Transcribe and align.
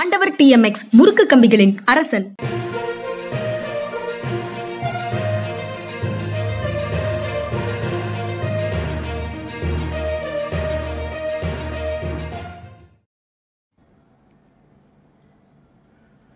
ஆண்டவர் 0.00 0.36
D 0.36 0.48
M 0.48 0.62
X 0.62 0.84
முறுக்கு 0.96 1.24
கம்பிகளின் 1.24 1.76
அரசன். 1.84 2.34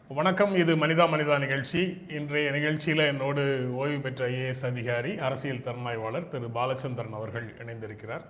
வணக்கம் 0.09 0.55
இது 0.55 0.77
மனிதா 0.77 1.07
மனிதா 1.15 1.38
நிகழ்ச்சி. 1.38 1.98
இன்றைய 2.09 2.51
நிகழ்ச்சியில் 2.51 3.05
என்னோடு 3.07 3.69
ஓய்வு 3.75 4.01
பெற்ற 4.01 4.29
ஐஏஎஸ் 4.29 4.65
அதிகாரி 4.65 5.19
அரசியல் 5.19 5.65
திறனாய்வாளர் 5.69 6.29
திரு. 6.29 6.47
பாலச்சந்திரன் 6.55 7.19
அவர்கள் 7.20 7.55
இணைந்திருக்கிறார். 7.65 8.27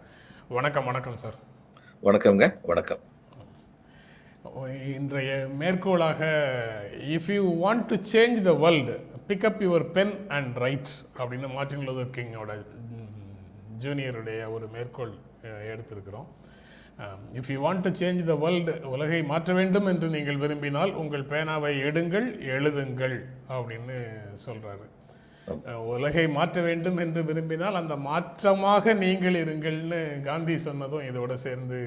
வணக்கம் 0.49 0.85
வணக்கம் 0.85 1.17
சார். 1.17 1.35
வணக்கம்ங்க 2.03 2.55
வணக்கம். 2.63 3.15
இன்றைய 4.97 5.33
மேற்கோளாக 5.61 6.21
if 7.17 7.29
you 7.37 7.45
want 7.65 7.87
to 7.93 7.97
change 8.13 8.39
the 8.49 8.53
world 8.63 8.95
pick up 9.29 9.63
your 9.67 9.85
pen 9.97 10.15
and 10.37 10.57
write 10.65 10.91
அப்படின்னு 11.21 11.49
மார்ட்டின் 11.57 11.87
லூதர் 11.89 12.15
கிங்கோட 12.17 12.53
ஜூனியருடைய 13.85 14.41
ஒரு 14.57 14.67
மேற்கோள் 14.75 15.15
எடுத்திருக்கிறோம். 15.73 16.29
If 17.39 17.51
you 17.53 17.59
want 17.65 17.85
to 17.87 17.91
change 18.01 18.21
the 18.31 18.35
world 18.43 18.75
உலகை 18.95 19.21
மாற்ற 19.31 19.55
வேண்டும் 19.59 19.89
என்று 19.93 20.09
நீங்கள் 20.17 20.43
விரும்பினால் 20.43 20.93
உங்கள் 21.03 21.29
பேனாவை 21.33 21.73
எடுங்கள் 21.89 22.29
எழுதுங்கள் 22.57 23.17
அப்படின்னு 23.57 23.99
சொல்கிறாரு 24.47 24.87
உலகை 25.95 26.25
மாற்ற 26.37 26.63
வேண்டும் 26.69 26.99
என்று 27.05 27.21
விரும்பினால் 27.31 27.81
அந்த 27.81 27.97
மாற்றமாக 28.09 28.95
நீங்கள் 29.05 29.37
இருங்கள்னு 29.43 30.01
காந்தி 30.29 30.57
சொன்னதும் 30.67 31.07
இதோடு 31.11 31.37
சேர்ந்து 31.47 31.81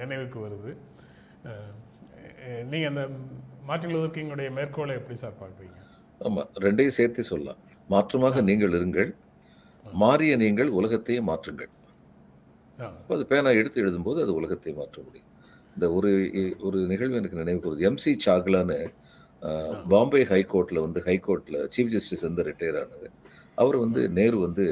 நினைவுக்கு 0.00 0.38
வருது. 0.46 0.72
அஹ், 1.42 1.72
அஹ், 2.44 2.64
நீங்க 2.70 2.86
அந்த 2.92 3.02
மார்ட்டின் 3.68 3.92
லூதர் 3.94 4.14
கிங்குடைய 4.14 4.48
மேற்கோளை 4.56 4.94
எப்படி 4.98 5.16
சார் 5.20 5.36
பார்க்குறீங்க? 5.40 5.78
ஆமா 6.20 6.42
ரெண்டையும் 6.64 6.96
சேர்த்து 6.98 7.22
சொல்லலாம். 7.30 7.60
மாற்றமாக 7.88 8.42
நீங்கள் 8.48 8.74
இருங்கள் 8.78 9.10
மாறிய 9.86 10.32
நீங்கள் 10.42 10.70
உலகத்தையே 10.78 11.20
மாற்றுங்கள். 11.28 11.70
அப்போ 12.78 13.14
அது 13.16 13.24
பேனா 13.30 13.50
எடுத்து 13.58 13.80
எழுதும்போது 13.82 14.18
அது 14.24 14.32
உலகத்தை 14.38 14.72
மாற்ற 14.74 14.98
முடியும். 15.02 15.28
இந்த 15.76 15.86
ஒரு 15.96 16.10
ஒரு 16.66 16.78
நிகழ்வு 16.90 17.18
எனக்கு 17.18 17.38
வருது. 17.66 17.86
எம்சி 17.88 18.12
சாக்லான்னு 18.24 18.78
பாம்பே 19.92 20.22
ஹைகோர்ட்ல 20.30 20.80
வந்து 20.84 21.00
ஹைகோர்ட்ல 21.06 21.58
சீஃப் 21.74 21.92
ஜஸ்டிஸ் 21.94 22.26
வந்து 22.26 22.42
ரிட்டையர் 22.48 22.78
ஆனது 22.82 23.08
அவர் 23.58 23.76
வந்து 23.84 24.02
நேரு 24.18 24.36
வந்து 24.44 24.64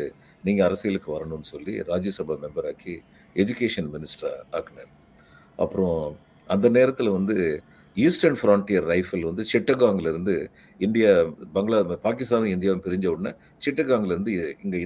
நீங்க 0.44 0.60
அரசியலுக்கு 0.66 1.08
வரணும்னு 1.14 1.48
சொல்லி 1.50 1.72
ராஜ்யசபா 1.88 2.34
மெம்பர் 2.44 2.68
ஆக்கி 2.70 2.94
எஜுகேஷன் 3.36 3.88
மினிஸ்டர் 3.94 4.36
ஆக்குனார். 4.58 4.92
அப்புறம் 5.58 5.98
அந்த 6.54 6.66
நேரத்தில் 6.76 7.16
வந்து 7.18 7.36
ஈஸ்டர்ன் 7.96 8.38
ஃப்ரான்டியர் 8.40 8.86
ரைஃபிள் 8.92 9.22
வந்து 9.28 9.42
சிட்டகாங்லருந்து 9.52 10.34
இந்தியா 10.86 11.10
பங்களா 11.56 11.78
பாகிஸ்தானும் 12.06 12.52
இந்தியாவும் 12.56 12.84
பிரிஞ்ச 12.86 13.06
உடனே 13.14 13.32
சிட்டகாங்ல 13.64 14.12
இருந்து 14.14 14.32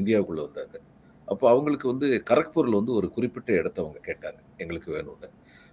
இந்தியாவுக்குள்ளே 0.00 0.44
வந்தாங்க. 0.46 0.76
அப்போ 1.28 1.44
அவங்களுக்கு 1.52 1.86
வந்து 1.92 2.08
கரக்பூரில் 2.30 2.78
வந்து 2.80 2.92
ஒரு 2.98 3.08
குறிப்பிட்ட 3.16 3.50
இடத்த 3.60 3.78
அவங்க 3.84 3.98
கேட்டாங்க 4.08 4.40
எங்களுக்கு 4.62 4.90
வேணும்னு. 4.96 5.28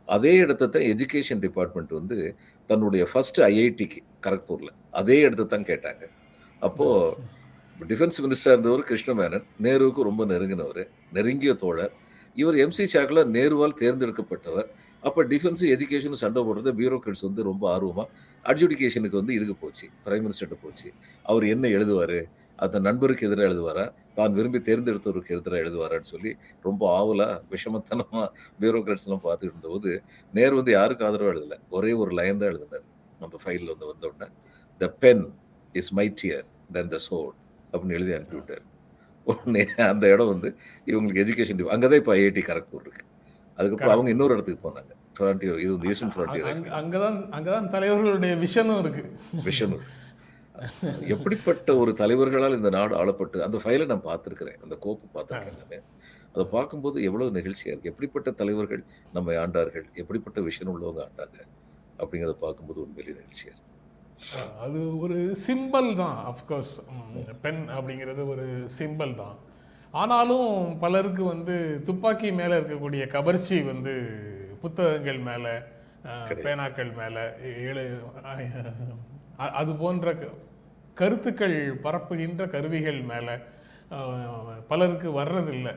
அதே 0.07 0.33
இடத்த 0.43 0.69
தான் 0.75 0.85
எஜுகேஷன் 0.93 1.41
டிபார்ட்மெண்ட் 1.45 1.91
வந்து 1.99 2.17
தன்னுடைய 2.69 3.03
ஃபஸ்ட்டு 3.11 3.43
ஐஐடிக்கு 3.49 3.99
கரக்பூரில் 4.25 4.73
அதே 4.99 5.17
இடத்த 5.27 5.43
தான் 5.53 5.67
கேட்டாங்க. 5.71 6.03
அப்போது 6.67 7.89
டிஃபென்ஸ் 7.91 8.19
மினிஸ்டர் 8.23 8.53
இருந்தவர் 8.55 8.83
கிருஷ்ணமேனன் 8.91 9.45
நேருவுக்கு 9.65 10.01
ரொம்ப 10.09 10.23
நெருங்கினவர் 10.31 10.83
நெருங்கிய 11.17 11.53
தோழர். 11.63 11.93
இவர் 12.41 12.57
எம்சி 12.65 12.85
சாக்கில் 12.93 13.21
நேருவால் 13.37 13.79
தேர்ந்தெடுக்கப்பட்டவர். 13.81 14.69
அப்போ 15.07 15.21
டிஃபென்ஸ் 15.31 15.63
எஜுகேஷன் 15.75 16.21
சண்டை 16.23 16.41
போடுறது 16.47 16.71
பியூரோக்ராட்ஸ் 16.79 17.25
வந்து 17.27 17.41
ரொம்ப 17.49 17.63
ஆர்வமாக 17.75 18.07
அட்ஜுடிகேஷனுக்கு 18.45 19.17
வந்து 19.21 19.33
இதுக்கு 19.37 19.55
போச்சு. 19.63 19.85
பிரைம் 20.05 20.23
மினிஸ்டர்கிட்ட 20.25 20.57
போச்சு. 20.65 20.87
அவர் 21.29 21.45
என்ன 21.53 21.65
எழுதுவார்? 21.77 22.19
அந்த 22.63 22.79
நண்பருக்கு 22.87 23.27
எதிராக 23.27 23.47
எழுதுவாரா? 23.49 23.85
தான் 24.17 24.33
விரும்பி 24.37 24.59
தேர்ந்தெடுத்தவருக்கு 24.67 25.35
எதிராக 25.37 25.61
எழுதுவாரான்னு 25.63 26.09
சொல்லி 26.13 26.31
ரொம்ப 26.67 26.81
ஆவலாக 26.99 27.35
விஷமத்தனமாக 27.53 28.25
பியூரோக்ராட்ஸ்லாம் 28.61 29.23
பார்த்துட்டு 29.27 29.53
இருந்தபோது 29.53 29.91
நேர் 30.37 30.57
வந்து 30.59 30.71
யாருக்கு 30.77 31.05
ஆதரவு 31.07 31.31
எழுதலை? 31.33 31.57
ஒரே 31.77 31.91
ஒரு 32.01 32.11
லைன் 32.19 32.41
தான் 32.41 32.51
எழுதினார். 32.53 32.85
அந்த 33.25 33.37
ஃபைலில் 33.43 33.71
வந்து 33.73 33.87
வந்த 33.91 34.05
உடனே 34.11 34.27
the 34.81 34.89
pen 35.03 35.23
is 35.75 35.91
mightier 35.99 36.45
than 36.77 36.91
the 36.95 36.99
sword 37.07 37.37
அப்படின்னு 37.71 37.97
எழுதி 37.99 38.13
அனுப்பிவிட்டார். 38.17 38.65
உடனே 39.27 39.63
அந்த 39.93 40.05
இடம் 40.13 40.31
வந்து 40.33 40.49
இவங்களுக்கு 40.91 41.23
எஜுகேஷன் 41.25 41.63
அங்கே 41.75 41.87
தான் 41.91 42.01
இப்போ 42.03 42.13
ஐஐடி 42.19 42.43
கரக்பூர் 42.49 42.85
இருக்குது 42.85 43.09
அதுக்கப்புறம் 43.55 43.93
அவங்க 43.93 44.09
இன்னொரு 44.09 44.33
இடத்துக்கு 44.33 44.69
போனாங்க. 44.69 44.89
ஃப்ரான்டியர் 45.19 45.59
இது 45.59 45.71
வந்து 45.71 45.89
ஈஸ்டர்ன் 45.89 46.11
ஃப்ரான்டியர் 46.11 46.69
அங்க- 46.69 46.97
அங்கதான் 46.97 47.11
அங்கதான் 47.11 47.67
தலைவர்களுடைய 47.67 48.47
விஷனும் 48.47 48.79
இருக்கு. 48.79 49.19
விஷயம் 49.43 49.77
எப்படிப்பட்ட 51.07 51.77
ஒரு 51.77 51.93
தலைவர்களால் 51.93 52.55
இந்த 52.55 52.69
நாடு 52.69 53.05
ஆளப்பட்டு 53.05 53.39
அந்த 53.39 53.61
ஃபைலை 53.63 53.85
நான் 53.85 54.03
பார்த்துருக்கிறேன். 54.03 54.61
அந்த 54.63 54.75
கோப்பு 54.75 55.21
பார்த்துருக்கேன் 55.21 55.81
அதை 56.33 56.45
பார்க்கும்போது 56.51 57.03
எவ்வளவு 57.03 57.39
நெகிழ்ச்சியா 57.39 57.65
இருக்கு. 57.65 57.89
எப்படிப்பட்ட 57.89 58.31
தலைவர்கள் 58.31 58.83
நம்மை 59.13 59.37
ஆண்டார்கள்? 59.37 59.93
எப்படிப்பட்ட 59.93 60.41
விஷயம் 60.41 60.81
உள்ளவங்க 60.81 60.99
ஆண்டாங்க? 60.99 61.39
அப்படிங்கிறத 61.97 62.31
பார்க்கும்போது 62.31 62.81
உண்மையிலேயே 62.81 63.23
நெகிழ்ச்சியா 63.23 63.45
இருக்கு. 63.45 63.69
அது 64.59 64.99
ஒரு 64.99 65.37
சிம்பல் 65.47 65.95
தான் 65.97 66.33
அஃப்கோர்ஸ் 66.33 66.83
பென் 67.41 67.69
அப்படிங்கிறது 67.69 68.27
ஒரு 68.27 68.67
சிம்பல் 68.79 69.15
தான். 69.15 69.35
ஆனாலும் 69.91 70.77
பலருக்கு 70.79 71.23
வந்து 71.23 71.81
துப்பாக்கி 71.85 72.31
மேலே 72.31 72.55
இருக்கக்கூடிய 72.59 73.07
கவர்ச்சி 73.07 73.61
வந்து 73.61 73.93
புத்தகங்கள் 74.61 75.17
மேலே 75.17 75.53
பேனாக்கள் 76.43 76.91
மேலே 76.99 77.23
எழு 77.67 77.83
அது 79.37 79.75
போன்ற 79.75 80.15
கருத்துக்கள் 80.93 81.79
பரப்புகின்ற 81.83 82.49
கருவிகள் 82.49 83.01
மேலே 83.01 83.35
பலருக்கு 84.67 85.09
வர்றதில்லை. 85.19 85.73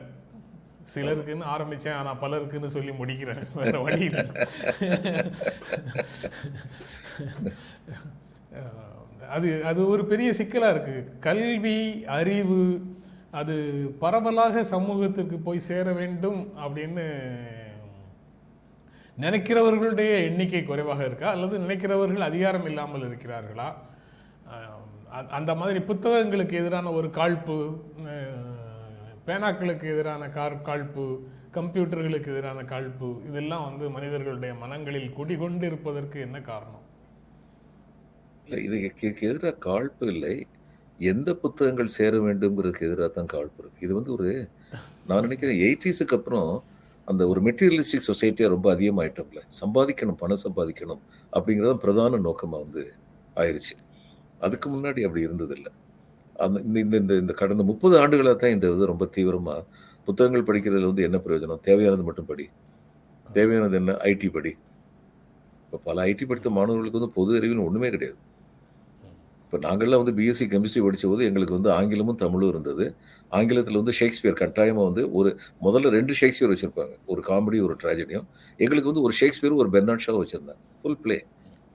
சிலருக்குன்னு 0.93 1.45
ஆரம்பிச்சேன் 1.53 1.97
ஆனா 1.99 2.11
பலருக்குன்னு 2.21 2.65
சொல்லி 2.65 2.91
முடிக்கிறேன். 2.91 3.45
வேற 3.53 3.79
வழி 3.79 4.03
இல்லை. 4.05 4.25
அது 9.35 9.49
அது 9.65 9.87
ஒரு 9.87 10.05
பெரிய 10.05 10.31
சிக்கலா 10.31 10.69
இருக்கு. 10.69 10.97
கல்வி 11.19 12.05
அறிவு 12.17 12.59
அது 13.39 13.55
பரவலாக 14.03 14.63
சமூகத்துக்கு 14.73 15.37
போய் 15.47 15.67
சேர 15.69 15.85
வேண்டும் 15.99 16.39
அப்படின்னு 16.65 17.05
நினைக்கிறவர்களுடைய 19.23 20.11
எண்ணிக்கை 20.29 20.61
குறைவாக 20.63 21.01
இருக்கா? 21.09 21.27
அல்லது 21.35 21.55
நினைக்கிறவர்கள் 21.65 22.29
அதிகாரம் 22.29 22.67
இல்லாமல் 22.69 23.05
இருக்கிறார்களா? 23.09 23.67
அந்த 25.37 25.51
மாதிரி 25.59 25.79
புத்தகங்களுக்கு 25.89 26.55
எதிரான 26.61 26.91
ஒரு 26.99 27.07
காழ்ப்பு 27.17 27.57
பேனாக்களுக்கு 29.27 29.85
எதிரான 29.93 30.23
கார் 30.37 30.55
காழ்ப்பு 30.69 31.05
கம்ப்யூட்டர்களுக்கு 31.57 32.29
எதிரான 32.33 32.63
காழ்ப்பு 32.71 33.09
இதெல்லாம் 33.29 33.65
வந்து 33.67 33.85
மனிதர்களுடைய 33.97 34.53
மனங்களில் 34.63 35.15
குடிகொண்டு 35.19 35.65
இருப்பதற்கு 35.69 36.17
என்ன 36.27 36.37
காரணம்? 36.51 36.83
இல்லை 38.45 38.59
இது 38.67 38.77
இதுக்கு 38.81 39.29
எதிராக 39.29 39.57
காழ்ப்பு 39.67 40.07
இல்லை. 40.15 40.35
எந்த 40.99 41.29
புத்தகங்கள் 41.33 41.95
சேர 41.97 42.13
வேண்டும்ங்கிறதுக்கு 42.17 42.87
எதிராக 42.87 43.07
தான் 43.07 43.31
காழ்ப்பு 43.33 43.69
இது 43.79 43.93
வந்து 43.93 44.11
ஒரு 44.11 44.29
நான் 45.07 45.21
நினைக்கிறேன் 45.21 45.59
எயிட்டிஸுக்கு 45.67 46.15
அப்புறம் 46.19 46.49
அந்த 47.07 47.27
ஒரு 47.27 47.39
மெட்டீரியலிஸ்டிக் 47.47 48.07
சொசைட்டியாக 48.09 48.53
ரொம்ப 48.55 48.67
அதிகமாகிட்டோம்ல 48.75 49.41
சம்பாதிக்கணும் 49.61 50.19
பணம் 50.21 50.43
சம்பாதிக்கணும் 50.45 51.01
அப்படிங்கிறது 51.33 51.75
பிரதான 51.83 52.19
நோக்கமாக 52.27 52.63
வந்து 52.63 52.83
ஆயிடுச்சு 53.37 53.75
அதுக்கு 54.41 54.69
முன்னாடி 54.69 55.01
அப்படி 55.05 55.21
இருந்ததில்லை. 55.27 55.71
அந்த 56.45 56.59
இந்த 56.67 56.79
இந்த 56.79 56.97
இந்த 56.97 57.13
இந்த 57.23 57.33
கடந்த 57.33 57.63
முப்பது 57.63 57.99
ஆண்டுகளாக 58.01 58.35
தான் 58.35 58.53
இந்த 58.55 58.67
இது 58.75 58.85
ரொம்ப 58.85 59.05
தீவிரமாக 59.05 59.65
புத்தகங்கள் 60.07 60.47
படிக்கிறதுல 60.49 60.89
வந்து 60.91 61.03
என்ன 61.03 61.17
பிரயோஜனம்? 61.25 61.61
தேவையானது 61.61 62.03
மட்டும் 62.03 62.29
படி. 62.31 62.45
தேவையானது 63.29 63.75
என்ன? 63.77 63.91
ஐடி 64.11 64.29
படி. 64.37 64.51
இப்போ 65.65 65.77
பல 65.87 66.03
ஐடி 66.11 66.25
படித்த 66.25 66.49
மாணவர்களுக்கு 66.49 66.99
வந்து 66.99 67.13
பொது 67.19 67.31
அறிவுன்னு 67.39 67.67
ஒன்றுமே 67.67 67.89
கிடையாது. 67.95 68.19
இப்போ 69.55 69.67
நாங்கள்லாம் 69.67 70.01
வந்து 70.01 70.13
பிஎஸ்சி 70.15 70.45
கெமிஸ்ட்ரி 70.51 70.81
படித்த 70.85 71.09
போது 71.09 71.21
எங்களுக்கு 71.27 71.53
வந்து 71.57 71.69
ஆங்கிலமும் 71.75 72.17
தமிழும் 72.23 72.49
இருந்தது. 72.53 72.85
ஆங்கிலத்தில் 73.31 73.77
வந்து 73.81 73.93
ஷேக்ஸ்பியர் 73.99 74.35
கட்டாயமாக 74.39 74.85
வந்து 74.87 75.03
ஒரு 75.19 75.29
முதல்ல 75.65 75.91
ரெண்டு 75.95 76.13
ஷேக்ஸ்பியர் 76.19 76.51
வச்சுருப்பாங்க. 76.53 76.93
ஒரு 77.11 77.21
காமெடி 77.27 77.59
ஒரு 77.67 77.75
ட்ராஜடியும் 77.83 78.25
எங்களுக்கு 78.59 78.89
வந்து 78.91 79.03
ஒரு 79.07 79.13
ஷேக்ஸ்பியர் 79.19 79.55
ஒரு 79.61 79.69
பெர்னாட் 79.75 80.03
ஷா 80.07 80.15
வச்சுருந்தாங்க. 80.17 80.59
ஃபுல் 80.81 80.99
பிளே 81.05 81.17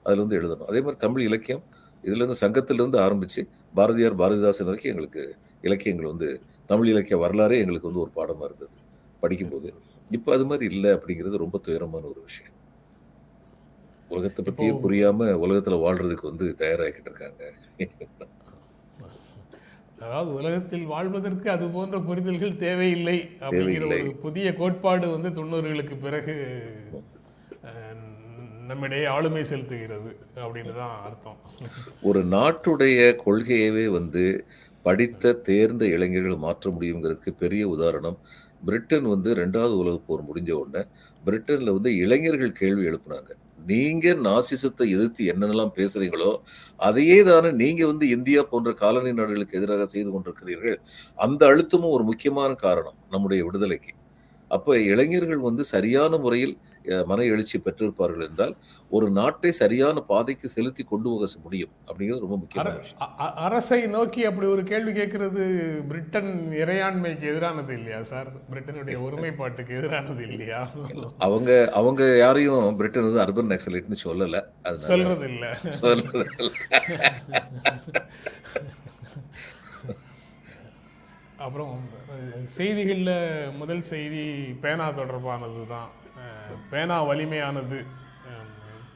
அதில் 0.05 0.23
வந்து 0.23 0.37
எழுதணும். 0.39 0.67
அதே 0.71 0.81
மாதிரி 0.85 0.99
தமிழ் 1.05 1.25
இலக்கியம். 1.29 1.63
இதுலேருந்து 2.03 2.39
சங்கத்திலேருந்து 2.43 3.01
ஆரம்பித்து 3.07 3.43
பாரதியார் 3.79 4.19
பாரதிதாசன் 4.21 4.69
வரைக்கும் 4.69 4.91
எங்களுக்கு 4.93 5.23
இலக்கியங்கள் 5.69 6.11
வந்து 6.13 6.29
தமிழ் 6.65 6.91
இலக்கிய 6.93 7.17
வரலாறே 7.25 7.59
எங்களுக்கு 7.65 7.89
வந்து 7.91 8.03
ஒரு 8.05 8.13
பாடமாக 8.19 8.49
இருந்தது. 8.51 8.73
படிக்கும்போது. 9.23 9.71
இப்போ 10.17 10.31
அது 10.37 10.47
மாதிரி 10.51 10.67
இல்லை 10.75 10.91
அப்படிங்கிறது 10.97 11.45
ரொம்ப 11.45 11.59
துயரமான 11.67 12.05
ஒரு 12.13 12.21
விஷயம். 12.29 12.55
உலகத்தை 14.11 14.45
பற்றியே 14.45 14.71
இப்போ- 14.71 14.75
புரியாம 14.75 15.23
உலகத்துல 15.23 15.75
வாழ்றதுக்கு 15.79 16.23
வந்து 16.23 16.55
தயாராகிட்டு 16.57 17.01
இருக்காங்க. 17.01 17.53
அதாவது 19.99 20.33
உலகத்தில் 20.33 20.85
வாழ்வதற்கு 20.85 21.49
அது 21.49 21.69
போன்ற 21.69 21.99
புரிதல்கள் 21.99 22.57
தேவையில்லை 22.57 23.29
அப்படிங்கிற. 23.39 23.85
ஒரு 23.85 24.15
புதிய 24.21 24.55
கோட்பாடு 24.55 25.19
வந்து 25.19 25.43
தொண்ணூறுகளுக்கு 25.43 25.99
பிறகு 26.01 26.63
நம்மிடையே 28.67 29.05
ஆளுமை 29.05 29.41
செலுத்துகிறது 29.41 30.15
அப்படின்னு 30.35 30.75
தான் 30.75 31.03
அர்த்தம். 31.03 31.37
ஒரு 32.01 32.25
நாட்டுடைய 32.25 33.15
கொள்கையவே 33.25 33.87
வந்து 33.87 34.45
படித்த 34.83 35.33
தேர்ந்த 35.33 35.85
இளைஞர்கள் 35.85 36.35
மாற்ற 36.35 36.71
முடியுங்கிறதுக்கு 36.71 37.29
பெரிய 37.39 37.67
உதாரணம். 37.67 38.17
பிரிட்டன் 38.65 39.03
வந்து 39.03 39.35
ரெண்டாவது 39.35 39.77
உலகப் 39.77 40.07
போர் 40.07 40.23
முடிஞ்ச 40.23 40.51
உடனே 40.51 40.85
பிரிட்டன்ல 41.25 41.71
வந்து 41.71 41.95
இளைஞர்கள் 41.95 42.51
கேள்வி 42.51 42.85
எழுப்புனாங்க. 42.85 43.31
நீங்க 43.67 44.13
நாசிசத்தை 44.27 44.85
எதிர்த்து 44.95 45.23
என்னென்னலாம் 45.33 45.73
பேசுறீங்களோ 45.75 46.31
அதையே 46.79 47.23
தானே 47.23 47.51
நீங்க 47.51 47.81
வந்து 47.85 48.07
இந்தியா 48.09 48.41
போன்ற 48.43 48.71
காலனி 48.73 49.13
நாடுகளுக்கு 49.13 49.57
எதிராக 49.59 49.85
செய்து 49.85 50.09
கொண்டிருக்கிறீர்கள். 50.11 50.77
அந்த 51.15 51.41
அழுத்தமும் 51.45 51.95
ஒரு 51.97 52.03
முக்கியமான 52.03 52.53
காரணம் 52.53 52.97
நம்முடைய 53.09 53.43
விடுதலைக்கு. 53.45 53.93
அப்ப 54.51 54.77
இளைஞர்கள் 54.79 55.39
வந்து 55.39 55.63
சரியான 55.65 56.17
முறையில் 56.17 56.55
மன 57.05 57.23
எழுச்சி 57.25 57.59
பெற்றிருப்பார்கள் 57.59 58.27
என்றால் 58.27 58.53
ஒரு 58.91 59.09
நாட்டை 59.11 59.51
சரியான 59.51 59.99
பாதைக்கு 60.03 60.47
செலுத்தி 60.47 60.83
கொண்டு 60.83 61.09
போக 61.09 61.27
முடியும். 61.43 61.71
அப்படிங்கிறது 61.87 62.23
ரொம்ப 62.25 62.37
அ- 63.19 63.33
அரசை 63.41 63.87
நோக்கி 63.87 64.25
அப்படி 64.25 64.47
ஒரு 64.47 64.63
கேள்வி 64.63 64.91
கேட்கறது 64.91 65.43
பிரிட்டன் 65.87 66.31
இறையாண்மைக்கு 66.55 67.25
எதிரானது 67.29 67.69
இல்லையா 67.69 68.03
சார்? 68.03 68.29
பிரிட்டனுடைய 68.51 69.01
ஒருமைப்பாட்டுக்கு 69.01 69.75
எதிரானது 69.75 70.21
இல்லையா? 70.21 70.61
அவங்க 71.19 71.49
அவங்க 71.73 72.17
யாரையும் 72.17 72.77
பிரிட்டன் 72.77 73.07
வந்து 73.07 73.23
அர்பன் 73.25 73.51
நக்சலைட்னு 73.51 73.99
சொல்லல. 74.03 74.37
அதனால 74.63 74.87
சொல்றது 74.87 75.27
இல்ல 75.29 75.45
சொல்றது. 75.79 76.25
அப்புறம் 81.37 81.75
செய்திகள்ல 82.57 83.11
முதல் 83.57 83.81
செய்தி 83.83 84.23
பேனா 84.61 84.91
தொடர்பானது 84.91 85.67
தான் 85.67 85.89
பேனா 86.71 86.97
வலிமையானது. 87.09 87.79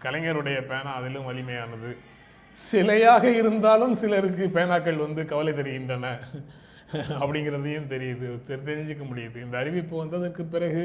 கலைஞருடைய 0.04 0.58
பேனா 0.72 0.92
அதிலும் 1.00 1.28
வலிமையானது. 1.30 1.92
சிலையாக 2.60 3.24
இருந்தாலும் 3.40 3.96
சிலருக்கு 4.02 4.46
பேனாக்கள் 4.58 5.04
வந்து 5.06 5.22
கவலை 5.32 5.54
தெரிகின்றன. 5.54 6.12
அப்படிங்கிறதையும் 7.22 7.92
தெரியுது 7.94 8.28
தெரிஞ்சுக்க 8.68 9.04
முடியுது. 9.12 9.38
இந்த 9.46 9.56
அறிவிப்பு 9.62 9.96
வந்ததற்கு 10.02 10.44
பிறகு 10.54 10.84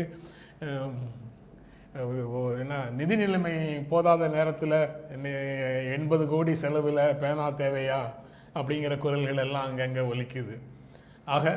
என்ன 2.63 2.75
நிதி 2.99 3.15
நிலைமை 3.21 3.53
போதாத 3.93 4.29
நேரத்தில் 4.35 4.77
எண்பது 5.97 6.25
கோடி 6.33 6.53
செலவில் 6.63 7.01
பேனா 7.23 7.47
தேவையா? 7.63 8.01
அப்படிங்கிற 8.59 8.95
குரல்கள் 9.05 9.43
எல்லாம் 9.45 9.69
அங்கங்கே 9.69 10.03
ஒலிக்குது. 10.13 10.55
ஆக 11.35 11.55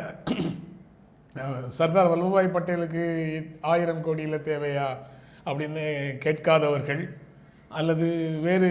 சர்தார் 1.78 2.12
வல்லபாய் 2.12 2.54
பட்டேலுக்கு 2.56 3.04
ஆயிரம் 3.62 4.02
கோடியில் 4.02 4.46
தேவையா 4.46 4.88
அப்படின்னு 5.46 5.84
கேட்காதவர்கள் 6.20 7.04
அல்லது 7.72 8.08
வேறு 8.42 8.70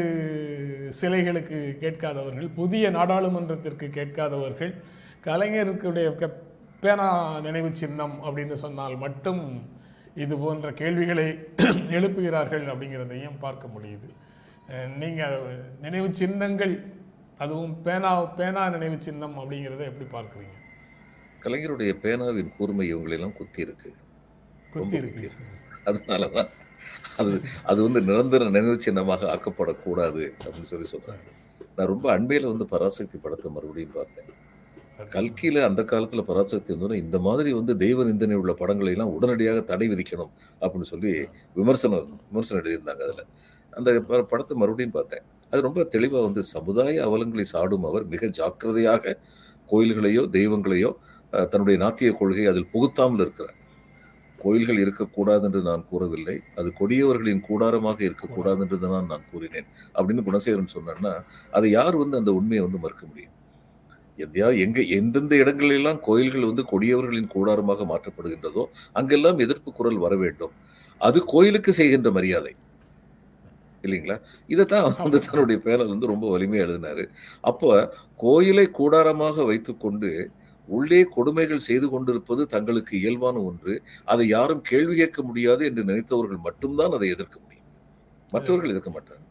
சிலைகளுக்கு 1.01 1.59
கேட்காதவர்கள் 1.81 2.49
புதிய 2.55 2.91
நாடாளுமன்றத்திற்கு 2.91 3.87
கேட்காதவர்கள் 3.91 4.73
கலைஞருக்குடைய 5.27 6.09
பேனா 6.83 7.09
நினைவு 7.41 7.71
சின்னம் 7.75 8.17
அப்படின்னு 8.27 8.57
சொன்னால் 8.65 8.97
மட்டும் 8.97 9.43
இது 10.15 10.39
போன்ற 10.39 10.71
கேள்விகளை 10.73 11.27
எழுப்புகிறார்கள் 11.97 12.65
அப்படிங்கிறதையும் 12.73 13.39
பார்க்க 13.41 13.67
முடியுது. 13.75 14.09
நீங்கள் 14.99 15.37
நினைவு 15.81 16.09
சின்னங்கள் 16.13 16.75
அதுவும் 17.39 17.75
பேனா 17.87 18.11
பேனா 18.39 18.65
நினைவு 18.69 18.99
சின்னம் 19.01 19.37
அப்படிங்கிறத 19.41 19.83
எப்படி 19.91 20.07
பார்க்குறீங்க? 20.17 20.57
கலைஞருடைய 21.45 21.93
பேனாவின் 22.03 22.55
கூர்மை 22.57 22.87
இவங்களெல்லாம் 22.95 23.37
குத்தி 23.39 23.61
இருக்கு 23.61 23.91
குத்தி 24.73 24.97
இருக்கு 24.97 25.29
அதனாலதான் 25.85 26.51
அது 27.21 27.33
அது 27.63 27.79
வந்து 27.83 28.01
நிரந்தர 28.01 28.45
நினைவு 28.49 28.77
சின்னமாக 28.81 29.27
ஆக்கப்படக்கூடாது 29.35 30.23
அப்படின்னு 30.45 30.71
சொல்லி 30.73 30.87
சொல்றாங்க. 30.93 31.27
நான் 31.77 31.91
ரொம்ப 31.93 32.07
அண்மையில 32.19 32.51
வந்து 32.53 32.67
பராசக்தி 32.67 33.17
படத்தை 33.19 33.49
மறுபடியும் 33.53 33.95
பார்த்தேன். 33.95 34.31
கல்கியில 35.15 35.63
அந்த 35.69 35.83
காலத்துல 35.83 36.23
பராசக்தி 36.31 36.71
வந்து 36.77 36.99
இந்த 37.05 37.19
மாதிரி 37.19 37.51
வந்து 37.53 37.73
தெய்வ 37.77 38.05
நிந்தனை 38.05 38.37
உள்ள 38.37 38.53
படங்களை 38.53 38.93
எல்லாம் 38.93 39.15
உடனடியாக 39.17 39.61
தடை 39.61 39.87
விதிக்கணும் 39.89 40.33
அப்படின்னு 40.61 40.89
சொல்லி 40.93 41.13
விமர்சனம் 41.57 42.09
விமர்சனம் 42.31 42.61
எழுதியிருந்தாங்க 42.63 43.05
அதுல. 43.09 43.25
அந்த 43.73 43.91
படத்தை 44.33 44.57
மறுபடியும் 44.57 44.97
பார்த்தேன். 44.99 45.25
அது 45.53 45.61
ரொம்ப 45.63 45.81
தெளிவா 45.95 46.19
வந்து 46.23 46.43
சமுதாய 46.55 46.95
அவலங்களை 47.09 47.45
சாடும் 47.53 47.87
அவர் 47.91 48.05
மிக 48.07 48.27
ஜாக்கிரதையாக 48.39 49.15
கோயில்களையோ 49.71 50.23
தெய்வங்களையோ 50.39 50.91
தன்னுடைய 51.51 51.77
நாத்திய 51.85 52.11
கொள்கை 52.21 52.47
அதில் 52.53 52.71
புகுத்தாமல் 52.75 53.23
இருக்கிறார். 53.25 53.59
கோயில்கள் 54.39 54.81
இருக்கக்கூடாது 54.85 55.45
என்று 55.49 55.61
நான் 55.69 55.85
கூறவில்லை. 55.91 56.35
அது 56.59 56.69
கொடியவர்களின் 56.81 57.45
கூடாரமாக 57.49 58.01
இருக்கக்கூடாது 58.09 58.61
என்று 58.65 58.79
தான் 58.85 59.11
நான் 59.13 59.29
கூறினேன் 59.33 59.69
அப்படின்னு 59.97 60.25
குணசேகரன் 60.29 60.75
சொன்னார்னா 60.77 61.13
அதை 61.59 61.69
யார் 61.79 61.97
வந்து 62.03 62.19
அந்த 62.21 62.33
உண்மையை 62.39 62.63
வந்து 62.67 62.81
மறுக்க 62.85 63.05
முடியும்? 63.11 63.37
எதையா 64.25 64.49
எங்க 64.65 64.81
எந்தெந்த 64.97 65.35
இடங்களிலெல்லாம் 65.43 66.01
கோயில்கள் 66.09 66.49
வந்து 66.51 66.65
கொடியவர்களின் 66.73 67.31
கூடாரமாக 67.37 67.87
மாற்றப்படுகின்றதோ 67.93 68.65
அங்கெல்லாம் 68.99 69.39
எதிர்ப்பு 69.47 69.71
குரல் 69.79 70.03
வர 70.05 70.17
வேண்டும். 70.25 70.53
அது 71.01 71.19
கோயிலுக்கு 71.33 71.73
செய்கின்ற 71.81 72.11
மரியாதை. 72.19 72.53
இல்லைங்களா? 73.85 74.17
இதைத்தான் 74.49 74.85
வந்து 75.05 75.19
தன்னுடைய 75.27 75.59
பேரல் 75.67 75.93
வந்து 75.95 76.11
ரொம்ப 76.13 76.27
வலிமையாக 76.31 76.67
எழுதினாரு. 76.67 77.05
அப்போ 77.51 77.71
கோயிலை 78.25 78.67
கூடாரமாக 78.81 79.45
வைத்துக்கொண்டு 79.51 80.11
உள்ளே 80.69 81.01
கொடுமைகள் 81.15 81.67
செய்து 81.67 81.87
கொண்டிருப்பது 81.89 82.43
தங்களுக்கு 82.53 82.93
இயல்பான 82.99 83.37
ஒன்று. 83.49 83.73
அதை 84.09 84.25
யாரும் 84.31 84.63
கேள்வி 84.69 84.95
கேட்க 84.97 85.21
முடியாது 85.23 85.63
என்று 85.69 85.83
நினைத்தவர்கள் 85.85 86.41
மட்டும்தான் 86.47 86.95
அதை 86.97 87.09
எதிர்க்க 87.15 87.37
முடியும். 87.39 87.67
மற்றவர்கள் 88.33 88.73
எதிர்க்க 88.73 88.91
மாட்டார்கள். 88.93 89.29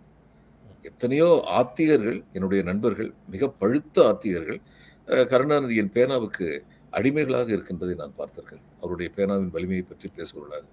எத்தனையோ 0.85 1.27
ஆத்திகர்கள் 1.57 2.19
என்னுடைய 2.33 2.61
நண்பர்கள் 2.67 3.09
மிக 3.27 3.49
பழுத்த 3.59 3.97
ஆத்திகர்கள் 4.09 4.59
அஹ், 5.07 5.25
கருணாநிதியின் 5.31 5.93
பேனாவுக்கு 5.95 6.47
அடிமைகளாக 6.93 7.49
இருக்கின்றதை 7.51 7.95
நான் 7.97 8.17
பார்த்திருக்கேன் 8.17 8.63
அவருடைய 8.81 9.09
பேனாவின் 9.15 9.53
வலிமையை 9.53 9.83
பற்றி 9.83 10.07
பேசுவர்களாக 10.11 10.65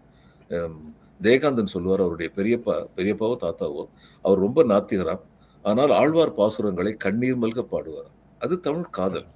அம், 0.50 0.78
ஜெயகாந்தன் 1.20 1.72
சொல்லுவார் 1.72 2.04
அவருடைய 2.04 2.28
பெரியப்பா 2.36 2.76
பெரியப்பாவோ 2.96 3.36
தாத்தாவோ 3.42 3.84
அவர் 4.24 4.44
ரொம்ப 4.46 4.62
நாத்திகராம் 4.70 5.24
ஆனால் 5.64 5.92
ஆழ்வார் 5.92 6.36
பாசுரங்களை 6.36 6.92
கண்ணீர் 6.98 7.42
மல்க 7.42 7.62
பாடுவார் 7.70 8.10
அது 8.40 8.54
தமிழ் 8.60 8.94
காதல். 8.96 9.28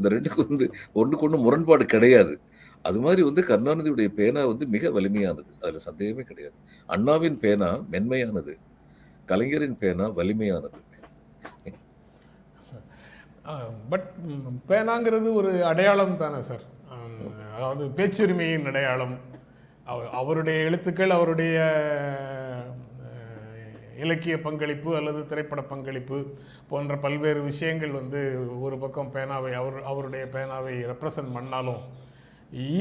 இந்த 0.00 0.08
ரெண்டுக்கும் 0.08 0.48
வந்து 0.48 0.72
ஒன்றுக்கு 0.92 1.26
ஒன்று 1.26 1.38
முரண்பாடு 1.38 1.86
கிடையாது. 1.86 2.40
அது 2.82 3.00
மாதிரி 3.00 3.22
வந்து 3.22 3.42
கருணாநிதியுடைய 3.42 4.08
பேனா 4.08 4.46
வந்து 4.46 4.66
மிக 4.66 4.88
வலிமையானது. 4.88 5.62
அதில் 5.62 5.78
சந்தேகமே 5.78 6.22
கிடையாது. 6.22 6.54
அண்ணாவின் 6.86 7.38
பேனா 7.38 7.76
மென்மையானது. 7.76 8.56
கலைஞரின் 9.26 9.78
பேனா 9.78 10.10
வலிமையானது. 10.10 10.78
பட் 13.88 14.12
பேனாங்கிறது 14.68 15.32
ஒரு 15.32 15.64
அடையாளம் 15.64 16.16
தானே 16.16 16.40
சார்? 16.40 16.60
அதாவது 17.54 17.88
பேச்சுரிமையின் 17.88 18.64
அடையாளம். 18.64 19.18
அவ- 19.84 20.10
அவருடைய 20.10 20.60
எழுத்துக்கள் 20.60 21.10
அவருடைய 21.10 21.58
இலக்கிய 24.04 24.36
பங்களிப்பு 24.46 24.90
அல்லது 24.98 25.20
திரைப்பட 25.30 25.62
பங்களிப்பு 25.72 26.18
போன்ற 26.70 26.96
பல்வேறு 27.04 27.40
விஷயங்கள் 27.50 27.98
வந்து 28.00 28.20
ஒரு 28.66 28.76
பக்கம் 28.84 29.12
பேனாவை 29.16 29.52
அவர் 29.60 29.78
அவருடைய 29.92 30.24
பேனாவை 30.34 30.74
ரெப்ரசன்ட் 30.92 31.34
பண்ணாலும் 31.38 31.82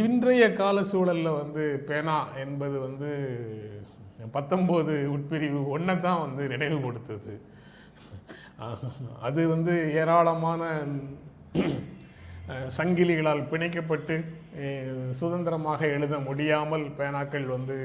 இன்றைய 0.04 0.46
கால 0.60 0.78
சூழலில் 0.92 1.38
வந்து 1.42 1.64
பேனா 1.90 2.18
என்பது 2.44 2.78
வந்து 2.88 3.10
பத்தொம்போது 4.36 4.94
உட்பிரிவு 5.16 5.60
ஒன்றை 5.76 5.96
தான் 6.06 6.24
வந்து 6.24 6.44
நினைவுபடுத்துது. 6.54 7.34
அது 9.28 9.42
வந்து 9.54 9.74
ஏராளமான 10.02 10.64
சங்கிலிகளால் 12.78 13.44
பிணைக்கப்பட்டு 13.52 14.16
சுதந்திரமாக 15.20 15.82
எழுத 15.96 16.16
முடியாமல் 16.28 16.86
பேனாக்கள் 17.00 17.48
வந்து 17.56 17.78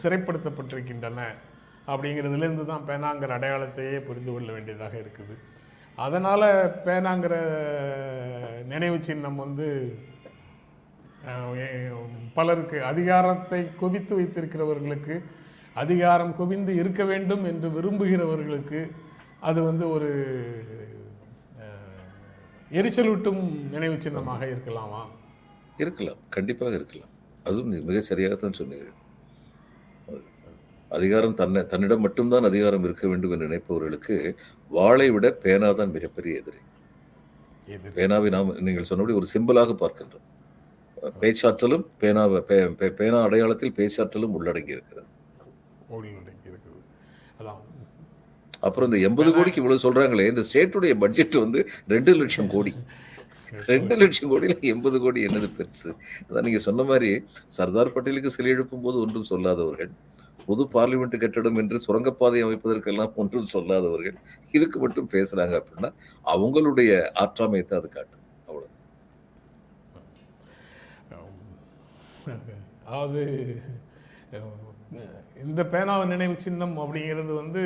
சிறைப்படுத்தப்பட்டிருக்கின்றன. 0.00 1.20
அப்படிங்கிறதுலேருந்து 1.92 2.64
தான் 2.72 2.86
பேனாங்கிற 2.88 3.32
அடையாளத்தையே 3.38 3.98
புரிந்து 4.08 4.30
கொள்ள 4.32 4.48
வேண்டியதாக 4.56 4.94
இருக்குது. 5.02 5.34
அதனால் 6.06 6.46
பேனாங்கிற 6.86 7.34
நினைவு 8.72 8.98
சின்னம் 9.08 9.40
வந்து 9.44 9.68
பலருக்கு 12.36 12.78
அதிகாரத்தை 12.90 13.60
குவித்து 13.80 14.14
வைத்திருக்கிறவர்களுக்கு 14.18 15.14
அதிகாரம் 15.82 16.32
குவிந்து 16.38 16.72
இருக்க 16.82 17.02
வேண்டும் 17.10 17.44
என்று 17.50 17.68
விரும்புகிறவர்களுக்கு 17.76 18.80
அது 19.48 19.60
வந்து 19.68 19.84
ஒரு 19.96 20.08
எரிச்சலூட்டும் 22.80 23.42
நினைவு 23.74 23.96
சின்னமாக 24.06 24.42
இருக்கலாமா. 24.54 25.02
இருக்கலாம். 25.82 26.20
கண்டிப்பாக 26.36 26.74
இருக்கலாம். 26.78 27.12
அதுவும் 27.48 27.70
மிக 27.72 27.82
மிக 27.90 28.00
சரியாகத்தான் 28.10 28.58
சொன்னீர்கள். 28.58 28.96
அதிகாரம் 30.90 31.34
தன்னை 31.34 31.66
தன்னிடம் 31.66 32.00
மட்டும்தான் 32.00 32.42
அதிகாரம் 32.42 32.84
இருக்க 32.84 33.08
வேண்டும் 33.08 33.30
என்று 33.30 33.48
நினைப்பவர்களுக்கு 33.48 34.34
வாளை 34.68 35.10
விட 35.10 35.30
பேனா 35.30 35.72
தான் 35.72 35.90
மிகப்பெரிய 35.90 36.40
எதிரி. 36.40 36.56
பேனாவை 37.94 38.28
நாம் 38.28 38.60
நீங்கள் 38.60 38.82
சொன்னபடி 38.82 39.16
ஒரு 39.16 39.26
சிம்பிளாக 39.38 39.74
பார்க்கின்றோம். 39.74 40.28
பேச்சாற்றலும் 41.20 41.86
பேனாவை 42.00 42.42
பே- 42.48 42.74
பே- 42.74 42.92
பேனா 42.92 43.22
அடையாளத்தில் 43.22 43.72
பேச்சாற்றலும் 43.72 44.32
உள்ளடங்கி 44.40 44.68
இருக்கிறது. 44.68 45.08
அப்புறம் 48.60 48.92
இந்த 48.92 49.08
எண்பது 49.08 49.32
கோடிக்கு 49.32 49.62
இவ்வளவு 49.62 49.92
சொல்றாங்களே 49.92 50.28
இந்த 50.28 50.44
ஸ்டேட்டுடைய 50.52 50.98
பட்ஜெட் 50.98 51.34
வந்து 51.34 51.68
ரெண்டு 51.88 52.14
லட்சம் 52.14 52.48
கோடி. 52.48 52.74
ரெண்டு 53.66 53.96
லட்சம் 53.96 54.30
கோடியில 54.30 54.60
எண்பது 54.60 55.00
கோடி 55.00 55.26
என்னது 55.26 55.50
பெருசு? 55.58 55.96
அதான் 56.28 56.42
நீங்க 56.42 56.58
சொன்ன 56.58 56.82
மாதிரி 56.82 57.24
சர்தார் 57.46 57.92
பட்டேலுக்கு 57.92 58.26
சிலை 58.26 58.50
எழுப்பும் 58.50 58.80
போது 58.80 58.98
ஒன்றும் 58.98 59.24
சொல்லாதவர்கள். 59.24 59.90
பொது 60.50 60.64
பார்லிமெண்ட் 60.76 61.16
கட்டடம் 61.24 61.60
என்று 61.62 61.78
சுரங்கப்பாதை 61.86 62.40
அமைப்பதற்கெல்லாம் 62.46 63.16
ஒன்றும் 63.22 63.52
சொல்லாதவர்கள் 63.54 64.18
இதுக்கு 64.56 64.78
மட்டும் 64.84 65.12
பேசுறாங்க 65.14 65.54
அப்படின்னா 65.60 65.90
அவங்களுடைய 66.34 66.92
ஆற்றாமையை 67.24 67.64
தான் 67.66 67.80
அது 67.82 67.90
காட்டுது. 67.96 68.24
அவ்வளவு 68.48 68.78
அதாவது 72.86 73.22
இந்த 75.44 75.60
பேனாவை 75.72 76.04
நினைவு 76.12 76.34
சின்னம் 76.46 76.74
அப்படிங்கிறது 76.82 77.32
வந்து 77.42 77.62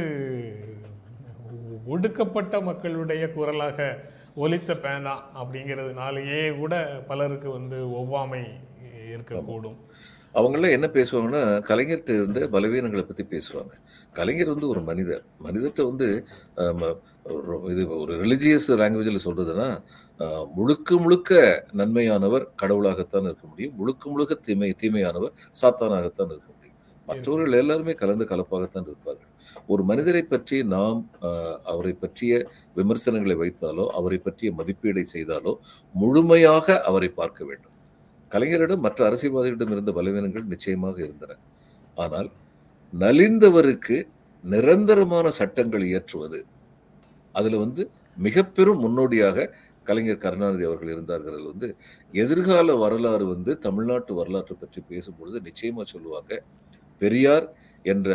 ஒடுக்கப்பட்ட 1.95 2.55
மக்களுடைய 2.69 3.25
குரலாக 3.37 3.79
ஒலித்த 4.45 4.73
பேனா 4.85 5.15
அப்படிங்கிறதுனாலேயே 5.41 6.41
கூட 6.61 6.75
பலருக்கு 7.09 7.49
வந்து 7.57 7.79
ஒவ்வாமை 8.01 8.43
இருக்கக்கூடும். 9.09 9.79
அவங்களாம் 10.39 10.75
என்ன 10.77 10.87
பேசுவாங்கன்னா 10.97 11.43
கலைஞர்கிட்ட 11.69 12.13
இருந்த 12.21 12.41
பலவீனங்களை 12.55 13.05
பற்றி 13.09 13.25
பேசுவாங்க. 13.35 13.75
கலைஞர் 14.19 14.53
வந்து 14.55 14.69
ஒரு 14.73 14.81
மனிதர். 14.89 15.23
மனிதர்கிட்ட 15.47 15.83
வந்து 15.91 16.09
இது 17.73 17.83
ஒரு 18.03 18.15
ரிலிஜியஸ் 18.23 18.69
லாங்குவேஜில் 18.81 19.25
சொல்றதுன்னா 19.27 19.69
முழுக்க 20.57 20.97
முழுக்க 21.05 21.39
நன்மையானவர் 21.81 22.45
கடவுளாகத்தான் 22.63 23.29
இருக்க 23.31 23.47
முடியும். 23.53 23.77
முழுக்க 23.81 24.11
முழுக்க 24.13 24.35
தீமை 24.49 24.71
தீமையானவர் 24.83 25.35
சாத்தானாகத்தான் 25.61 26.33
இருக்க 26.35 26.51
முடியும். 26.57 26.79
மற்றவர்கள் 27.09 27.61
எல்லாருமே 27.63 27.95
கலந்து 28.03 28.25
கலப்பாகத்தான் 28.33 28.87
இருப்பார்கள். 28.91 29.31
ஒரு 29.73 29.83
மனிதரை 29.91 30.23
பற்றி 30.33 30.57
நாம் 30.75 31.01
அவரை 31.73 31.93
பற்றிய 32.03 32.33
விமர்சனங்களை 32.79 33.37
வைத்தாலோ 33.43 33.87
அவரை 33.99 34.19
பற்றிய 34.27 34.51
மதிப்பீடை 34.61 35.05
செய்தாலோ 35.15 35.53
முழுமையாக 35.95 36.77
அவரை 36.91 37.11
பார்க்க 37.21 37.41
வேண்டும். 37.51 37.74
கலைஞரிடம் 38.33 38.85
மற்ற 38.87 39.01
அரசியல்வாதிகளிடம் 39.09 39.73
இருந்த 39.75 39.93
பலவீனங்கள் 39.99 40.51
நிச்சயமாக 40.53 40.97
இருந்தன. 41.07 41.33
ஆனால் 42.05 42.29
நலிந்தவருக்கு 42.93 43.97
நிரந்தரமான 44.45 45.27
சட்டங்கள் 45.41 45.85
இயற்றுவது. 45.91 46.41
அதில் 47.35 47.63
வந்து 47.65 47.83
மிக 48.27 48.45
பெரும் 48.57 48.83
முன்னோடியாக 48.85 49.47
கலைஞர் 49.89 50.23
கருணாநிதி 50.25 50.65
அவர்கள் 50.69 50.93
இருந்தார்கள். 50.95 51.41
வந்து 51.53 51.69
எதிர்கால 52.23 52.77
வரலாறு 52.83 53.25
வந்து 53.35 53.53
தமிழ்நாட்டு 53.67 54.13
வரலாற்றை 54.21 54.55
பற்றி 54.63 54.81
பேசும்பொழுது 54.91 55.39
நிச்சயமாக 55.49 55.87
சொல்லுவாங்க. 55.95 56.33
பெரியார் 57.01 57.47
என்ற 57.93 58.11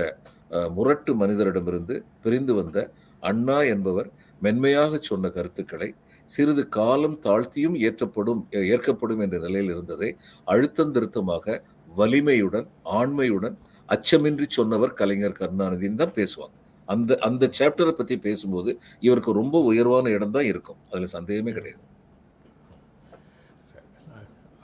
முரட்டு 0.76 1.12
மனிதரிடமிருந்து 1.22 1.96
பிரிந்து 2.24 2.54
வந்த 2.60 2.78
அண்ணா 3.24 3.58
என்பவர் 3.74 4.10
மென்மையாக 4.46 5.00
சொன்ன 5.10 5.30
கருத்துக்களை 5.36 5.90
சிறிது 6.34 6.64
காலம் 6.78 7.18
தாழ்த்தியும் 7.26 7.76
ஏற்றப்படும் 7.88 8.42
ஏற்கப்படும் 8.74 9.22
என்ற 9.26 9.38
நிலையில் 9.46 9.74
இருந்ததை 9.76 10.10
அழுத்தந்திருத்தமாக 10.54 11.58
வலிமையுடன் 12.00 12.68
ஆண்மையுடன் 13.00 13.58
அச்சமின்றி 13.90 14.46
சொன்னவர் 14.58 14.98
கலைஞர் 15.02 15.40
கருணாநிதின்னு 15.40 16.02
தான் 16.02 16.18
பேசுவாங்க. 16.20 16.56
அந்த 16.88 17.18
அந்த 17.28 17.44
சாப்டரை 17.58 17.94
பற்றி 17.96 18.16
பேசும்போது 18.26 18.72
இவருக்கு 19.08 19.40
ரொம்ப 19.42 19.58
உயர்வான 19.70 20.10
இடம் 20.18 20.36
தான் 20.36 20.50
இருக்கும். 20.52 20.80
அதில் 20.92 21.16
சந்தேகமே 21.18 21.54
கிடையாது. 21.58 21.84